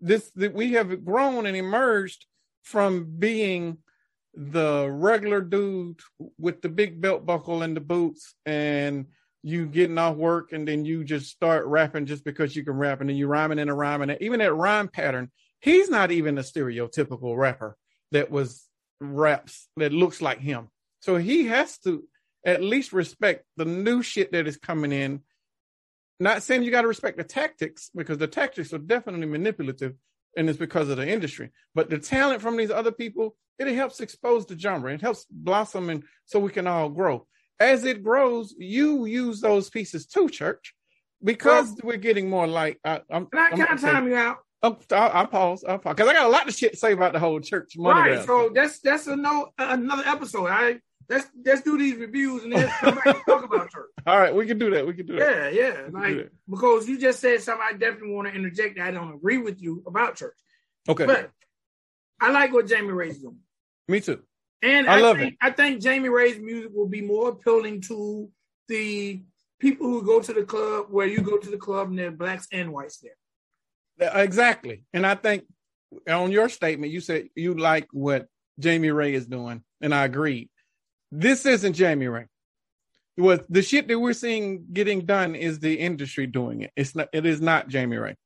[0.00, 2.26] This that we have grown and emerged
[2.62, 3.78] from being
[4.36, 6.00] the regular dude
[6.38, 9.06] with the big belt buckle and the boots and
[9.42, 13.00] you getting off work and then you just start rapping just because you can rap
[13.00, 15.30] and then you rhyming in a rhyme and even that rhyme pattern
[15.60, 17.76] he's not even a stereotypical rapper
[18.12, 18.68] that was
[19.00, 20.68] raps that looks like him.
[21.00, 22.04] So he has to
[22.44, 25.20] at least respect the new shit that is coming in.
[26.20, 29.94] Not saying you got to respect the tactics because the tactics are definitely manipulative
[30.36, 31.50] and it's because of the industry.
[31.74, 34.92] But the talent from these other people, it helps expose the genre.
[34.92, 37.26] It helps blossom and so we can all grow.
[37.60, 40.74] As it grows, you use those pieces too, church,
[41.22, 42.78] because Well- we're getting more light.
[42.84, 44.38] I, I'm, can I, can I gonna say- time you out?
[44.62, 45.62] Oh, I'll, I'll pause.
[45.68, 47.74] I'll pause because I got a lot of shit to say about the whole church
[47.76, 48.24] money right.
[48.24, 50.46] So that's that's a no, another episode.
[50.46, 53.90] I let's let's do these reviews and then come back and talk about church.
[54.06, 54.86] All right, we can do that.
[54.86, 55.54] We can do that.
[55.54, 55.88] Yeah, yeah.
[55.90, 58.78] Like because you just said something, I definitely want to interject.
[58.78, 60.36] I don't agree with you about church,
[60.88, 61.06] Okay.
[61.06, 61.30] but
[62.20, 63.38] I like what Jamie Ray's doing,
[63.88, 64.22] Me too.
[64.62, 68.30] and I I, love think, I think Jamie Ray's music will be more appealing to
[68.68, 69.22] the
[69.58, 72.12] people who go to the club where you go to the club and there are
[72.12, 74.22] blacks and whites there.
[74.22, 74.84] Exactly.
[74.92, 75.44] And I think
[76.08, 78.26] on your statement, you said you like what
[78.58, 80.48] Jamie Ray is doing, and I agreed.
[81.16, 82.26] This isn't Jamie Ray.
[83.14, 86.72] What the shit that we're seeing getting done is the industry doing it.
[86.74, 87.08] It's not.
[87.12, 88.16] It is not Jamie Ray.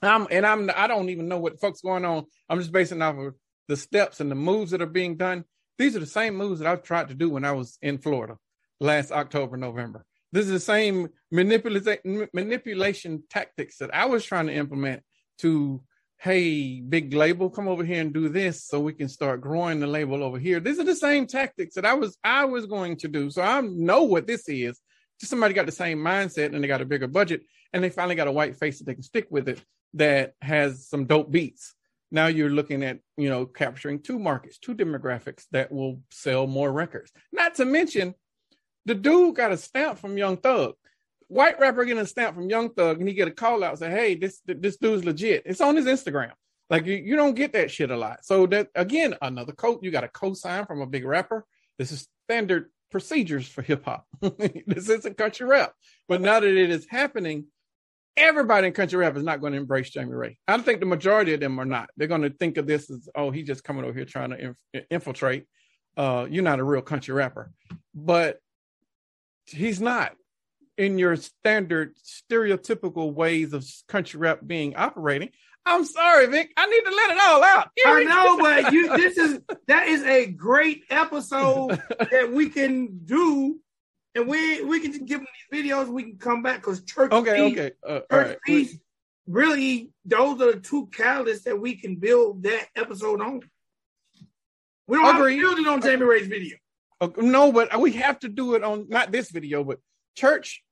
[0.00, 0.70] I'm and I'm.
[0.76, 2.26] I don't even know what the fuck's going on.
[2.48, 3.34] I'm just basing off of
[3.66, 5.44] the steps and the moves that are being done.
[5.78, 8.36] These are the same moves that I've tried to do when I was in Florida
[8.78, 10.04] last October, November.
[10.30, 15.02] This is the same manipulation manipulation tactics that I was trying to implement
[15.38, 15.82] to
[16.22, 19.88] hey, big label, come over here and do this so we can start growing the
[19.88, 20.60] label over here.
[20.60, 23.28] These are the same tactics that I was I was going to do.
[23.28, 24.78] So I know what this is.
[25.18, 27.42] Just somebody got the same mindset and they got a bigger budget
[27.72, 29.64] and they finally got a white face that they can stick with it
[29.94, 31.74] that has some dope beats.
[32.12, 36.70] Now you're looking at, you know, capturing two markets, two demographics that will sell more
[36.70, 37.10] records.
[37.32, 38.14] Not to mention
[38.86, 40.74] the dude got a stamp from Young Thug.
[41.32, 43.78] White rapper getting a stamp from Young Thug, and he get a call out and
[43.78, 46.32] say, "Hey, this this dude's legit." It's on his Instagram.
[46.68, 48.24] Like you, you don't get that shit a lot.
[48.24, 51.46] So that again, another coat you got a co-sign from a big rapper.
[51.78, 54.06] This is standard procedures for hip hop.
[54.66, 55.72] this isn't country rap.
[56.06, 57.46] But now that it is happening,
[58.16, 60.38] everybody in country rap is not going to embrace Jamie Ray.
[60.46, 61.88] I think the majority of them are not.
[61.96, 64.38] They're going to think of this as, oh, he's just coming over here trying to
[64.38, 65.46] inf- infiltrate.
[65.96, 67.50] Uh, you're not a real country rapper,
[67.94, 68.38] but
[69.46, 70.12] he's not
[70.78, 75.30] in your standard stereotypical ways of country rap being operating.
[75.64, 76.52] I'm sorry, Vic.
[76.56, 77.68] I need to let it all out.
[77.76, 83.00] You I know, but you this is that is a great episode that we can
[83.04, 83.60] do,
[84.14, 85.88] and we we can just give them these videos.
[85.88, 88.38] We can come back because church okay, peace, okay, uh, church right.
[88.44, 88.76] peace,
[89.28, 93.40] really those are the two catalysts that we can build that episode on.
[94.88, 95.38] We don't Agreed.
[95.38, 96.56] have to build it on Jamie Ray's video.
[97.00, 99.78] Uh, no, but we have to do it on not this video, but
[100.14, 100.62] church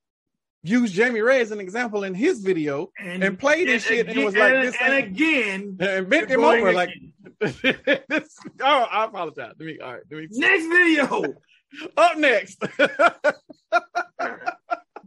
[0.62, 4.10] used Jamie Ray as an example in his video And, and played this shit and
[4.10, 7.12] again, it was like and, this and ain't- again, and bent him over like again.
[8.08, 8.36] this.
[8.60, 9.54] Oh, I apologize.
[9.58, 10.02] Let me all right.
[10.10, 11.24] Let me next video.
[11.96, 12.62] up next.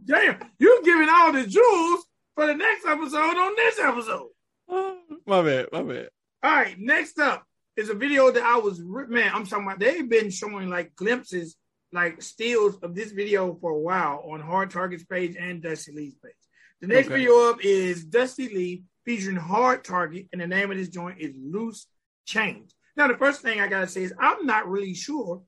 [0.06, 2.04] Damn, you giving all the jewels
[2.34, 4.28] for the next episode on this episode.
[5.26, 6.08] my bad, my bad.
[6.42, 7.44] All right, next up
[7.76, 9.30] is a video that I was man.
[9.32, 9.78] I'm talking about.
[9.78, 11.56] They've been showing like glimpses,
[11.94, 16.16] like stills of this video for a while on Hard Target's page and Dusty Leigh's
[16.16, 16.32] page.
[16.80, 17.18] The next Okay.
[17.18, 21.32] video up is Dusty Leigh featuring Hard Target, and the name of this joint is
[21.38, 21.86] Loose
[22.26, 22.70] Change.
[22.96, 25.42] Now, the first thing I gotta say is I'm not really sure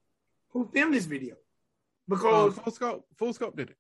[0.51, 1.39] who filmed this video Uh,
[2.09, 3.77] because full scope, full scope did it.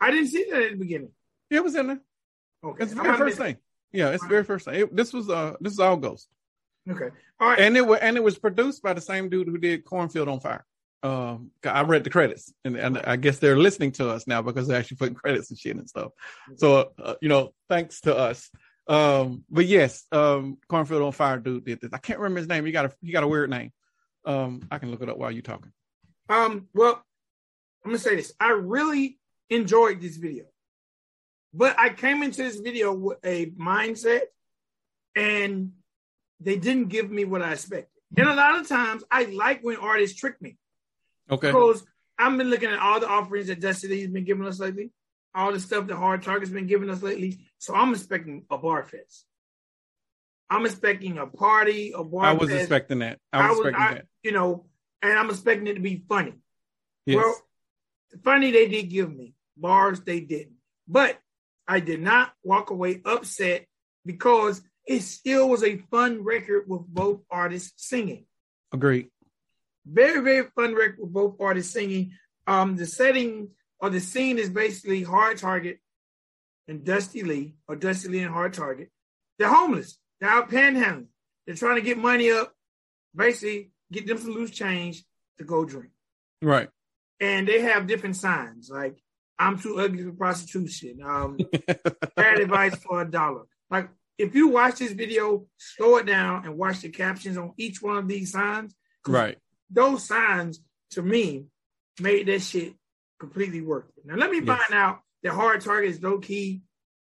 [0.00, 1.12] I didn't see that at the beginning.
[1.50, 2.00] It was in there.
[2.64, 3.56] Okay, It's the very first thing.
[3.92, 4.74] Yeah, it's the very first thing.
[4.82, 6.28] It- this was uh, this is all Ghost,
[6.88, 7.08] Okay,
[7.40, 7.58] all right.
[7.58, 10.40] and it was and it was produced by the same dude who did Cornfield on
[10.40, 10.64] Fire.
[11.02, 14.68] Um, I read the credits, and, and I guess they're listening to us now because
[14.68, 16.12] they're actually putting credits and shit and stuff.
[16.56, 18.48] So, uh, you know, thanks to us.
[18.86, 21.92] Um, but yes, um, Cornfield on Fire dude did this.
[21.92, 22.64] I can't remember his name.
[22.66, 23.72] He got a he got a weird name.
[24.24, 25.72] Um, I can look it up while you're talking.
[26.28, 27.02] Um, well,
[27.84, 28.32] I'm gonna say this.
[28.40, 29.18] I really
[29.50, 30.44] enjoyed this video,
[31.52, 34.22] but I came into this video with a mindset,
[35.16, 35.72] and
[36.40, 37.88] they didn't give me what I expected.
[38.16, 40.58] And a lot of times, I like when artists trick me
[41.30, 41.48] Okay.
[41.48, 41.84] because
[42.18, 44.90] I've been looking at all the offerings that Dusty Leigh's been giving us lately,
[45.34, 47.38] all the stuff that Hard Target's been giving us lately.
[47.58, 49.24] So I'm expecting a bar fest.
[50.50, 52.62] I'm expecting a party, a bar I was fest.
[52.62, 53.18] expecting that.
[53.32, 54.06] I was expecting I- that.
[54.22, 54.66] you know,
[55.00, 56.34] and I'm expecting it to be funny.
[57.06, 57.16] Yes.
[57.16, 57.36] Well,
[58.22, 60.56] funny they did give me bars they didn't,
[60.86, 61.18] but
[61.66, 63.66] I did not walk away upset
[64.04, 68.26] because it still was a fun record with both artists singing.
[68.72, 69.08] Agreed.
[69.86, 72.12] Very very fun record with both artists singing.
[72.46, 73.48] Um, the setting
[73.80, 75.78] or the scene is basically Hard Target
[76.68, 78.90] and Dusty Leigh or Dusty Leigh and Hard Target.
[79.38, 79.98] They're homeless.
[80.20, 81.06] They're out panhandling.
[81.46, 82.52] They're trying to get money up,
[83.14, 85.02] basically get them some loose change
[85.38, 85.90] to go drink
[86.40, 86.68] Right.
[87.20, 88.96] and they have different signs like
[89.38, 91.00] I'm too ugly for prostitution.
[91.04, 91.36] Um,
[92.16, 93.42] bad advice for a dollar.
[93.70, 97.82] Like if you watch this video, slow it down and watch the captions on each
[97.82, 98.74] one of these signs.
[99.06, 99.36] right.
[99.72, 100.60] Those signs
[100.90, 101.46] to me
[102.00, 102.74] made that shit
[103.18, 104.04] completely worth it.
[104.06, 104.60] Now let me Yes.
[104.68, 106.62] find out that Hard Target is low key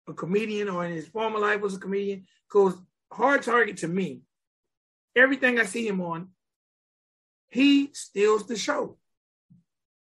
[0.08, 2.26] a comedian or in his former life was a comedian.
[2.48, 2.76] Because
[3.12, 4.22] Hard Target to me,
[5.16, 6.30] everything I see him on,
[7.50, 8.98] he steals the show.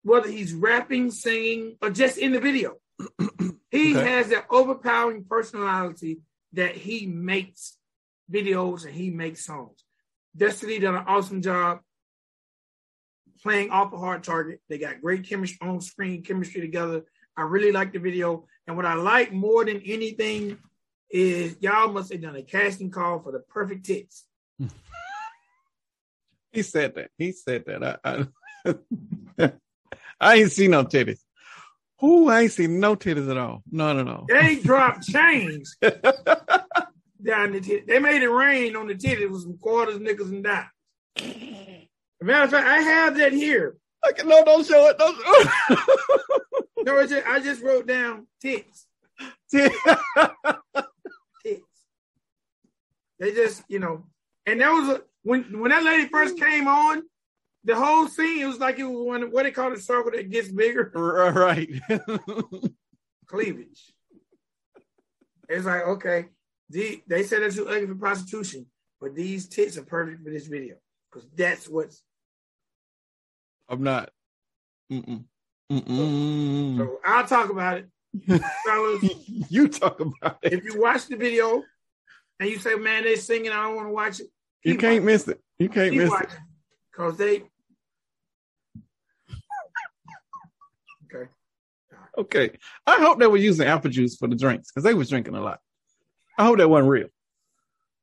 [0.03, 2.77] whether he's rapping, singing, or just in the video.
[3.71, 4.11] he Okay.
[4.11, 6.21] has that overpowering personality
[6.55, 7.77] that he makes
[8.33, 9.85] videos and he makes songs.
[10.37, 11.81] Destiny done an awesome job
[13.43, 14.61] playing off a hard target.
[14.69, 17.05] They got great chemistry on screen chemistry together.
[17.37, 18.47] I really like the video.
[18.67, 20.59] And what I like more than anything
[21.11, 24.25] is y'all must have done a casting call for the perfect tits.
[26.51, 27.11] He said that.
[27.19, 28.01] He said that.
[28.05, 28.27] I,
[29.37, 29.53] I,
[30.21, 31.21] I ain't seen no titties.
[32.01, 33.63] Who I ain't seen no titties at all.
[33.71, 34.27] None at all.
[34.29, 37.85] They dropped chains down the titty.
[37.87, 40.69] They made it rain on the titty with some quarters, nickels, and dimes.
[42.21, 43.77] Matter of fact, I have that here.
[44.09, 44.99] Okay, no, don't show it.
[44.99, 45.35] Don't show
[45.71, 45.79] it.
[46.85, 48.87] No, just, I just wrote down tits.
[49.53, 49.75] Tits.
[53.19, 54.05] They just, you know,
[54.47, 56.41] and that was a, when when that lady first mm.
[56.41, 57.03] came on,
[57.65, 60.31] the whole scene it was like it was one what they call the circle that
[60.31, 61.69] gets bigger, uh, right.
[63.27, 63.93] cleavage.
[65.49, 66.27] It's like okay,
[66.71, 68.67] the, they said it's too ugly for prostitution,
[69.01, 70.77] but these tits are perfect for this video
[71.11, 72.03] because that's what's.
[73.69, 74.11] I'm not.
[74.91, 75.25] Mm-mm.
[75.71, 76.79] Mm-mm.
[76.79, 77.89] So I'll talk about it,
[78.67, 79.05] fellas.
[79.51, 80.55] you talk about it.
[80.55, 81.63] if you watch the video
[82.41, 84.29] and you say, "Man, they're singing," I don't want to watch it.
[84.65, 85.41] You can't miss it.
[85.59, 86.29] You can't Keep miss it.
[86.91, 87.43] because they.
[91.15, 91.31] Okay.
[92.17, 92.51] Okay.
[92.87, 95.41] I hope they were using apple juice for the drinks because they was drinking a
[95.43, 95.61] lot.
[96.39, 97.09] I hope that wasn't real.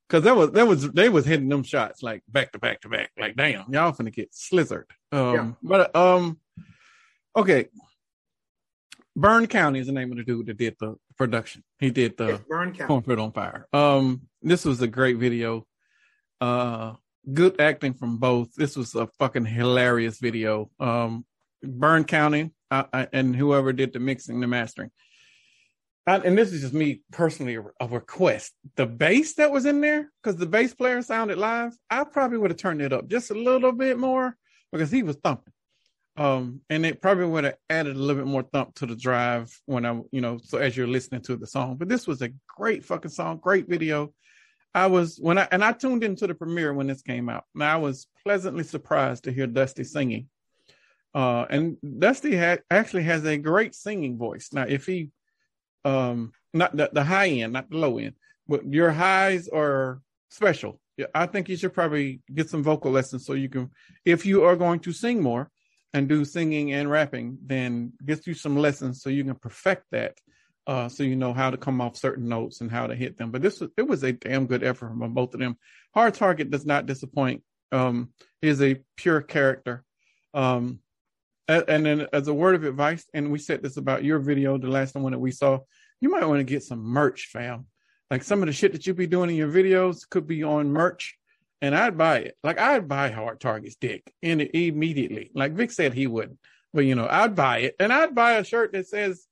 [0.07, 2.89] Cause that was that was they was hitting them shots like back to back to
[2.89, 3.09] back.
[3.17, 4.89] Like damn, y'all finna get slithered.
[5.11, 5.51] Um Yeah.
[5.63, 6.39] but um
[7.35, 7.67] okay.
[9.15, 11.63] Burn County is the name of the dude that did the production.
[11.79, 12.87] He did the Yes, Burn County.
[12.87, 13.65] Cornfield on Fire.
[13.71, 15.65] Um, this was a great video.
[16.41, 16.95] Uh,
[17.33, 18.53] good acting from both.
[18.55, 20.69] This was a fucking hilarious video.
[20.81, 21.25] Um,
[21.63, 24.91] Burn County uh, uh, and whoever did the mixing, the mastering.
[26.07, 28.53] And, this is just me personally a, request.
[28.75, 32.51] The bass that was in there, because the bass player sounded live, I probably would
[32.51, 34.37] have turned it up just a little bit more
[34.71, 35.53] because he was thumping.
[36.17, 39.51] Um, and it probably would have added a little bit more thump to the drive
[39.65, 41.75] when I, you know, so as you're listening to the song.
[41.75, 44.13] But this was a great fucking song, great video.
[44.73, 47.45] I was when I and I tuned into the premiere when this came out.
[47.53, 50.29] And I was pleasantly surprised to hear Dusty singing.
[51.13, 54.49] Uh, and Dusty had actually has a great singing voice.
[54.51, 55.11] Now, if he,
[55.85, 58.15] um, not the, the high end, not the low end,
[58.47, 60.81] but your highs are special.
[61.13, 63.69] I think you should probably get some vocal lessons so you can,
[64.05, 65.49] if you are going to sing more,
[65.95, 70.17] and do singing and rapping, then get you some lessons so you can perfect that.
[70.67, 73.31] Uh, so you know how to come off certain notes and how to hit them.
[73.31, 75.57] But this was it was a damn good effort from both of them.
[75.93, 77.43] Hard Target does not disappoint.
[77.71, 78.09] Um,
[78.41, 79.85] is a pure character.
[80.33, 80.79] Um,
[81.47, 84.67] and then as a word of advice, and we said this about your video, the
[84.67, 85.59] last one that we saw,
[86.01, 87.67] you might want to get some merch, fam.
[88.09, 90.71] Like some of the shit that you be doing in your videos could be on
[90.71, 91.17] merch
[91.61, 92.37] and I'd buy it.
[92.43, 95.31] Like I'd buy Hard Target's dick in immediately.
[95.33, 96.39] Like Vic said he wouldn't,
[96.73, 99.25] but you know, I'd buy it, and I'd buy a shirt that says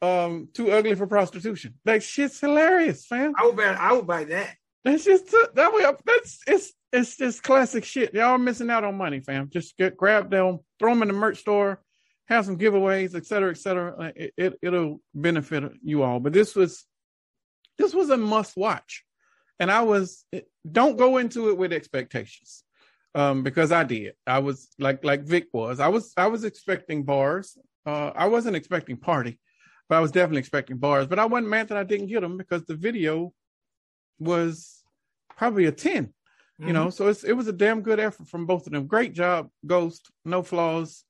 [0.00, 3.34] um "Too ugly for prostitution." Like shit's hilarious, fam.
[3.36, 3.64] I would buy.
[3.64, 4.56] I would buy that.
[4.84, 5.84] That's just that way.
[6.04, 8.14] That's it's it's just classic shit.
[8.14, 9.48] Y'all missing out on money, fam.
[9.50, 11.80] Just get grab them, throw them in the merch store,
[12.26, 14.12] have some giveaways, et cetera, et cetera.
[14.14, 16.20] It, it it'll benefit you all.
[16.20, 16.84] But this was
[17.78, 19.04] this was a must watch
[19.62, 20.24] and I was
[20.70, 22.64] don't go into it with expectations.
[23.14, 24.14] Um, because I did.
[24.26, 25.80] I was like like Vic was.
[25.80, 27.56] I was I was expecting bars.
[27.86, 29.38] Uh I wasn't expecting party,
[29.88, 31.06] but I was definitely expecting bars.
[31.06, 33.32] But I wasn't mad that I didn't get them because the video
[34.18, 34.82] was
[35.36, 35.72] probably a
[36.60, 36.68] 10.
[36.68, 38.86] You know, so it's it was a damn good effort from both of them.
[38.86, 41.04] Great job, Ghost, no flaws.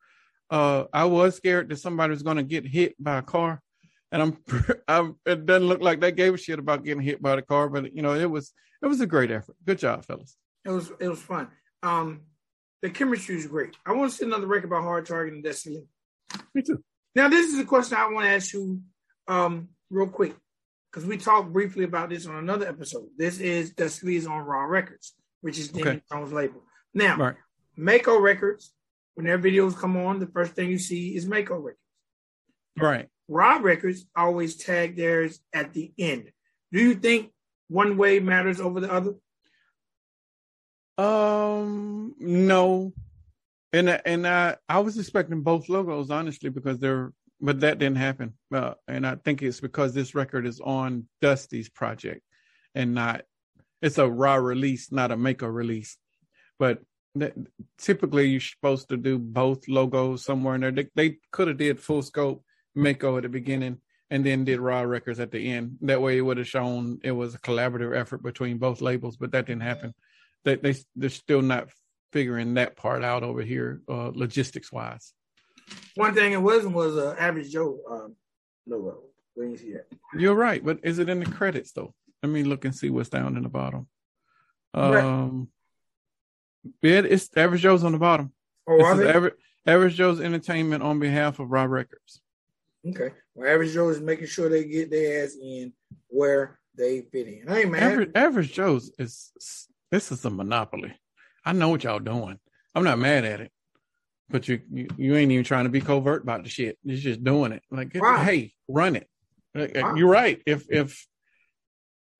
[0.51, 3.63] Uh I was scared that somebody was gonna get hit by a car
[4.13, 4.37] and I'm,
[4.89, 7.69] I'm it doesn't look like they gave a shit about getting hit by the car,
[7.69, 9.57] but you know it was it was a great effort.
[9.65, 10.37] Good job, fellas.
[10.65, 11.49] It was it was fun.
[11.83, 12.21] Um,
[12.83, 13.75] the chemistry is great.
[13.85, 15.85] I want to see another record about Hard Target and Destiny.
[16.55, 16.85] Me too.
[17.17, 18.81] Now this is a question I want to ask you,
[19.27, 20.35] um, real quick,
[20.91, 23.09] because we talked briefly about this on another episode.
[23.17, 26.03] This is Destiny is on Raw Records, which is Jimmy Okay.
[26.11, 26.63] Jones' label.
[26.95, 27.37] Now, Right.
[27.77, 28.73] Mako Records,
[29.15, 31.79] when their videos come on, the first thing you see is Mako Records.
[32.79, 33.09] Right.
[33.29, 36.31] Raw Records always tag theirs at the end.
[36.71, 37.33] Do you think
[37.69, 39.15] one way matters over the other?
[40.99, 42.93] Um, no,
[43.73, 48.35] and and I I was expecting both logos honestly because they're but that didn't happen.
[48.55, 52.23] Uh, and I think it's because this record is on Dusty's project
[52.75, 53.23] and not
[53.83, 55.99] it's a raw release, not a Mako release.
[56.59, 56.79] But
[57.17, 57.35] that
[57.79, 60.71] typically you're supposed to do both logos somewhere in there.
[60.71, 63.79] They, they could have did full scope Mako at the beginning
[64.11, 65.79] and then did Raw Records at the end.
[65.83, 69.33] That way, it would have shown it was a collaborative effort between both labels, but
[69.33, 69.95] that didn't happen.
[70.45, 71.69] They they they're still not
[72.13, 75.15] figuring that part out over here, uh, logistics wise.
[75.95, 78.17] One thing it wasn't was uh, Average Joe um,
[78.67, 78.99] logo.
[79.35, 79.87] We didn't see that.
[80.15, 81.95] You're right, but is it in the credits though?
[82.23, 83.89] Let me look and see what's down in the bottom.
[84.75, 85.49] Um,
[86.81, 88.33] yeah, it's Average Joe's on the bottom.
[88.69, 89.13] Oh, This is they?
[89.13, 89.35] Average,
[89.67, 92.21] Average Joe's Entertainment on behalf of Raw Records.
[92.89, 93.11] Okay.
[93.35, 95.73] Well, Average Joe is making sure they get their ass in
[96.09, 97.47] where they fit in.
[97.49, 97.83] Hey, man.
[97.83, 99.33] Average, Average Joe's is
[99.91, 100.95] this is a monopoly.
[101.45, 102.39] I know what y'all doing.
[102.75, 103.51] I'm not mad at it,
[104.31, 106.79] but you you, you ain't even trying to be covert about the shit.
[106.85, 107.63] You're just doing it.
[107.71, 108.25] Like, Right.
[108.25, 109.09] hey, run it.
[109.55, 109.75] Right.
[109.97, 110.41] You're right.
[110.47, 111.07] If if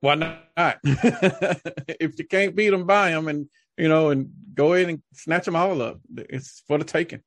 [0.03, 0.79] why not?
[0.85, 3.49] if you can't beat them, buy them, and
[3.79, 6.01] you know, and go ahead and snatch them all up.
[6.17, 7.21] It's for the taking.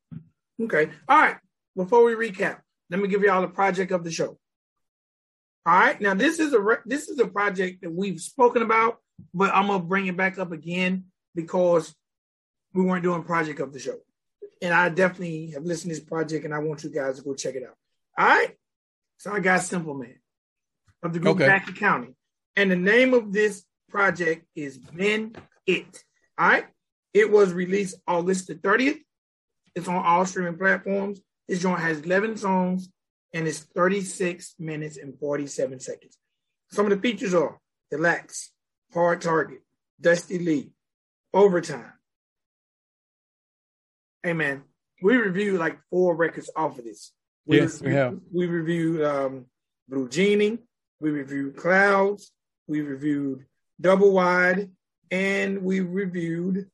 [0.62, 0.90] Okay.
[1.08, 1.38] All right.
[1.76, 2.60] Before we recap,
[2.90, 4.38] let me give y'all the project of the show.
[5.66, 6.00] All right.
[6.02, 8.98] Now this is a re- this is a project that we've spoken about,
[9.34, 11.96] but I'm gonna bring it back up again because
[12.74, 14.00] we weren't doing project of the show,
[14.62, 17.36] and I definitely have listened to this project, and I want you guys to go
[17.36, 17.78] check it out.
[18.18, 18.52] All right.
[19.18, 20.20] So I got Simple Man
[21.04, 21.48] of the group Okay.
[21.48, 22.15] Back County,
[22.56, 25.36] and the name of this project is Been
[25.66, 26.04] It.
[26.38, 26.66] All right.
[27.14, 29.00] It was released August the 30th.
[29.76, 31.22] It's on all streaming platforms.
[31.48, 32.90] This joint has 11 songs
[33.34, 36.18] and it's 36 minutes and 47 seconds.
[36.72, 37.60] Some of the features are
[37.92, 38.52] Relax,
[38.94, 39.60] Hard Target,
[40.02, 40.72] Dusty Leigh,
[41.34, 41.92] Overtime.
[44.24, 44.64] Hey man,
[45.02, 47.12] we reviewed like four records off of this.
[47.46, 48.20] We Yes, we reviewed- have.
[48.34, 49.46] We reviewed um,
[49.88, 50.60] Blue Genie,
[51.00, 52.32] we reviewed Clouds,
[52.68, 53.46] we reviewed
[53.80, 54.72] Double Wide,
[55.12, 56.70] and we reviewed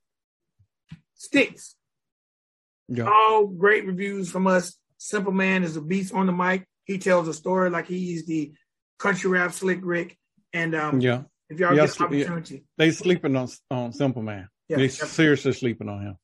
[1.15, 1.75] Sticks
[2.87, 3.05] Yeah.
[3.07, 4.77] all great reviews from us.
[4.97, 6.65] Simple Man is a beast on the mic.
[6.85, 8.53] He tells a story like he's the
[8.99, 10.17] country rap slick Rick.
[10.53, 11.23] And um, Yeah.
[11.49, 12.23] if y'all Yes, get the yeah.
[12.25, 14.47] opportunity, They sleeping on on Simple Man.
[14.67, 14.77] yeah.
[14.77, 14.89] they yeah.
[14.89, 16.15] seriously sleeping on him.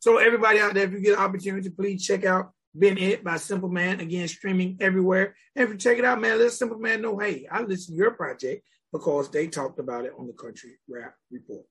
[0.00, 3.38] So everybody out there, if you get an opportunity, please check out Been It by
[3.38, 4.00] Simple Man.
[4.00, 5.34] Again, streaming everywhere.
[5.56, 8.02] And if you check it out, man, let Simple Man know, hey, I listened to
[8.02, 11.64] your project because they talked about it on the Country Rap Report.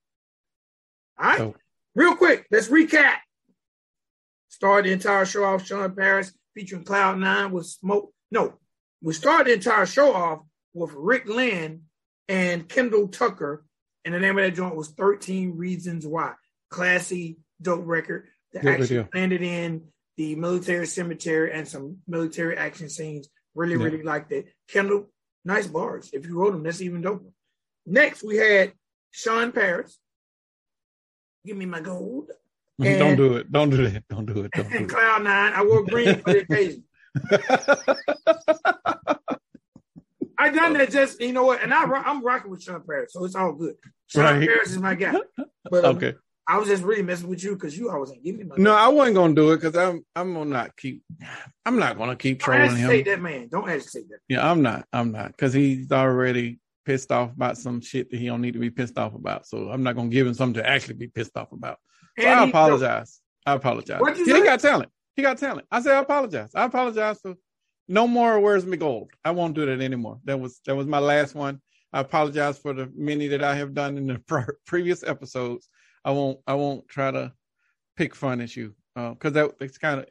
[1.17, 1.37] All right.
[1.39, 1.55] So-
[1.95, 3.17] Real quick, let's recap.
[4.49, 8.11] Started the entire show off Sean Paris featuring Cloud Nine with Smoke.
[8.31, 8.55] No,
[9.01, 10.39] we started the entire show off
[10.73, 11.83] with Rick Lynn
[12.27, 13.63] and Kendall Tucker.
[14.05, 16.33] And the name of that joint was 13 Reasons Why.
[16.71, 19.09] Classy, dope record that Good actually video.
[19.13, 23.29] landed in the military cemetery and some military action scenes.
[23.53, 23.83] Really, Yeah.
[23.85, 24.47] really liked it.
[24.67, 25.12] Kendall,
[25.45, 26.09] nice bars.
[26.13, 27.31] If you wrote them, that's even doper.
[27.85, 28.73] Next, we had
[29.11, 29.97] Sean Paris.
[31.45, 32.31] Give me my gold.
[32.81, 33.51] And- don't do it.
[33.51, 34.07] Don't do that.
[34.07, 34.51] Don't do it.
[34.51, 34.89] Don't do And it.
[34.89, 35.53] Cloud Nine.
[35.53, 36.83] I wore green for the occasion.
[40.37, 43.23] I done that just you know what, and I I'm rocking with Sean Paris, so
[43.23, 43.75] it's all good.
[44.07, 44.47] Sean Right.
[44.47, 45.13] Paris is my guy.
[45.69, 46.13] But um, okay.
[46.47, 48.55] I was just really messing with you because you always ain't giving me my.
[48.57, 51.03] No, I wasn't gonna do it because I'm I'm gonna not keep.
[51.65, 53.13] I'm not gonna keep don't trolling agitate him.
[53.13, 53.47] that man.
[53.47, 54.19] Don't agitate that.
[54.27, 54.85] Yeah, I'm not.
[54.91, 58.59] I'm not because he's already pissed off about some shit that he don't need to
[58.59, 59.47] be pissed off about.
[59.47, 61.77] So I'm not gonna give him something to actually be pissed off about.
[62.19, 63.21] So I apologize.
[63.45, 64.01] I apologize.
[64.17, 64.91] You Yeah, he got talent.
[65.15, 65.67] He got talent.
[65.71, 66.51] I say I apologize.
[66.55, 67.35] I apologize for
[67.87, 68.39] no more.
[68.39, 69.11] Where's me gold?
[69.23, 70.19] I won't do that anymore.
[70.25, 71.61] That was that was my last one.
[71.91, 75.69] I apologize for the many that I have done in the pre- previous episodes.
[76.05, 76.39] I won't.
[76.47, 77.33] I won't try to
[77.95, 80.07] pick fun at you uh, because that it's kind of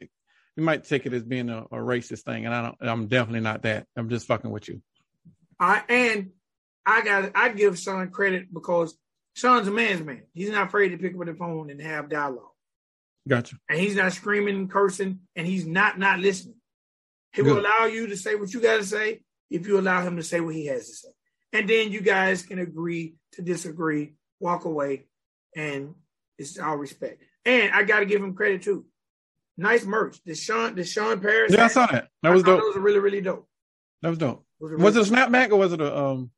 [0.55, 2.77] you might take it as being a, a racist thing, and I don't.
[2.81, 3.87] I'm definitely not that.
[3.95, 4.81] I'm just fucking with you.
[5.59, 6.31] I and
[6.85, 8.97] I got I give Sean credit because
[9.35, 10.23] Sean's a man's man.
[10.33, 12.49] He's not afraid to pick up the phone and have dialogue.
[13.27, 13.55] Gotcha.
[13.69, 16.55] and he's not screaming and cursing and he's not not listening.
[17.33, 20.17] He will allow you to say what you got to say if you allow him
[20.17, 21.09] to say what he has to say.
[21.53, 25.07] And then you guys can agree to disagree, walk away,
[25.55, 25.95] and
[26.37, 27.21] it's all respect.
[27.45, 28.85] And I got to give him credit too.
[29.57, 30.19] Nice merch.
[30.25, 31.53] The Sean, the Sean Paris.
[31.53, 32.07] Yeah, I saw that.
[32.23, 32.59] That was dope.
[32.59, 33.47] Those are really, really dope.
[34.01, 34.45] That was dope.
[34.59, 36.31] Those are Was it a snapback or was it a um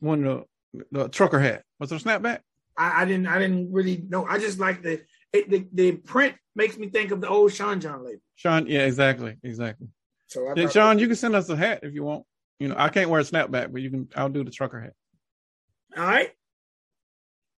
[0.00, 0.44] one of
[0.74, 1.62] the, the trucker hat?
[1.80, 2.40] Was it a snapback?
[2.76, 4.26] I, I didn't, I didn't really know.
[4.26, 7.80] I just like the, it, the the print makes me think of the old Sean
[7.80, 8.20] John label.
[8.34, 9.88] Sean, yeah, exactly, exactly.
[10.26, 12.24] So I Yeah, Sean, you can send us a hat if you want.
[12.58, 14.08] You know, I can't wear a snapback, but you can.
[14.14, 14.92] I'll do the trucker hat.
[15.96, 16.30] All right.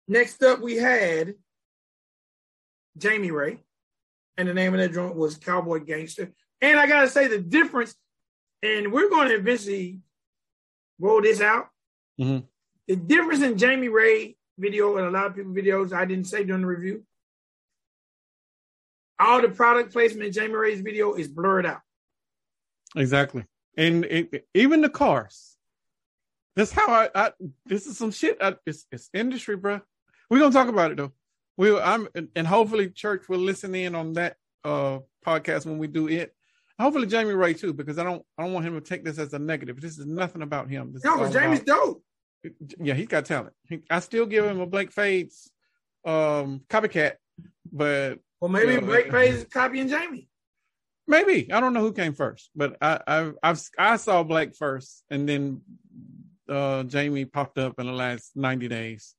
[0.07, 1.35] Next up, we had
[2.99, 3.59] Jamie Ray,
[4.37, 6.33] and the name of that joint was Cowboy Gangster.
[6.61, 7.95] And I gotta say the difference,
[8.63, 10.01] and we're going to eventually
[10.99, 11.69] roll this out.
[12.21, 12.47] Mhm.
[12.87, 16.45] The difference in Jamie Ray video and a lot of people videos I didn't say
[16.45, 17.05] during the review.
[19.19, 21.81] all the product placement in Jamie Ray's video is blurred out.
[22.97, 23.45] Exactly.
[23.77, 25.57] And it, even the cars.
[26.57, 27.33] That's how I, I
[27.65, 28.39] this is some shit.
[28.41, 29.81] I, it's, it's industry, bro.
[30.35, 31.13] We're gonna talk about it though.
[31.57, 36.09] We I'm and hopefully church will listen in on that uh podcast when we do
[36.09, 36.35] it.
[36.77, 39.33] Hopefully Jamie Ray too, because I don't I don't want him to take this as
[39.33, 39.81] a negative.
[39.81, 40.93] This is nothing about him.
[40.93, 42.03] This no, Jamie's about,
[42.43, 42.53] dope.
[42.81, 43.55] Yeah, he's got talent.
[43.69, 45.53] He, I still give him a Blake Fades
[46.05, 47.13] um copycat,
[47.73, 50.29] but well maybe uh, Blake Fades is copying Jamie.
[51.07, 55.05] Maybe I don't know who came first, but I I I've, I saw Blake first,
[55.11, 55.61] and then
[56.49, 59.15] uh, Jamie popped up in the last ninety days.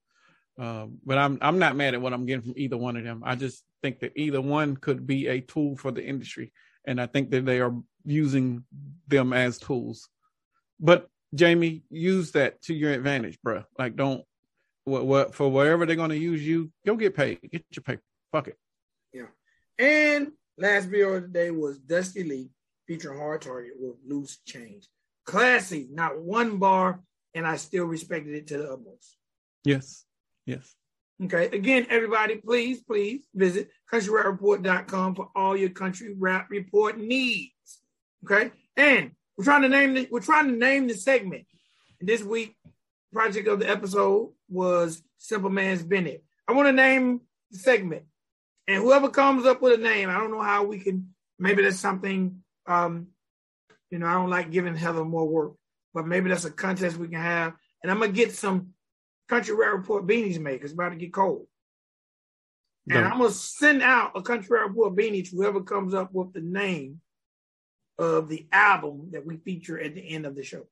[0.57, 3.23] Uh, but I'm I'm not mad at what I'm getting from either one of them.
[3.25, 6.53] I just think that either one could be a tool for the industry,
[6.85, 7.73] and I think that they are
[8.05, 8.63] using
[9.07, 10.09] them as tools.
[10.79, 13.63] But Jamie, use that to your advantage, bro.
[13.77, 14.23] Like, don't
[14.85, 17.97] what, what for wherever they're going to use you, go get paid, get your pay.
[18.31, 18.57] Fuck it.
[19.13, 19.27] Yeah,
[19.77, 22.49] and Last video of the day was Dusty Leigh
[22.87, 24.87] featuring Hard Target with Loose Change.
[25.25, 27.01] Classy, not one bar,
[27.33, 29.17] and I still respected it to the utmost.
[29.65, 30.05] Yes.
[30.45, 30.73] Yes.
[31.23, 31.45] Okay.
[31.45, 37.51] Again, everybody, please, please visit countryrap.report.com for all your country rap report needs.
[38.25, 38.51] Okay.
[38.75, 41.45] And we're trying to name the, we're trying to name the segment.
[41.99, 42.55] And this week,
[43.13, 46.23] project of the episode was Simple Man's Bennett.
[46.47, 47.21] I want to name
[47.51, 48.03] the segment
[48.67, 51.13] and whoever comes up with a name, I don't know how we can.
[51.37, 52.43] Maybe that's something.
[52.67, 53.07] Um,
[53.91, 55.53] you know, I don't like giving Heather more work,
[55.93, 57.53] but maybe that's a contest we can have.
[57.83, 58.69] And I'm gonna get some
[59.27, 61.47] country rap report beanies made because it's about to get cold.
[62.89, 63.09] And no.
[63.09, 66.41] I'm gonna send out a country rap report beanie to whoever comes up with the
[66.41, 67.01] name
[67.97, 70.67] of the album that we feature at the end of the show.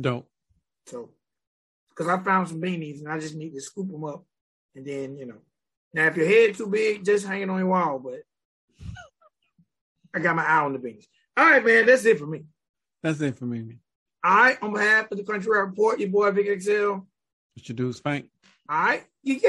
[0.00, 0.26] Don't.
[0.86, 1.10] So,
[1.90, 4.24] because I found some beanies and I just need to scoop them up,
[4.76, 5.38] and then you know
[5.98, 7.98] now, if your head too big, just hang it on your wall.
[7.98, 8.20] But
[10.14, 11.08] I got my eye on the beans.
[11.36, 11.86] All right, man.
[11.86, 12.44] That's it for me.
[13.02, 13.78] That's it for me.
[14.22, 14.62] All right.
[14.62, 17.07] On behalf of the Country Report, your boy Vic Excel.
[17.58, 18.26] What you do, Spank?
[18.68, 19.02] All right.
[19.24, 19.40] Yeah.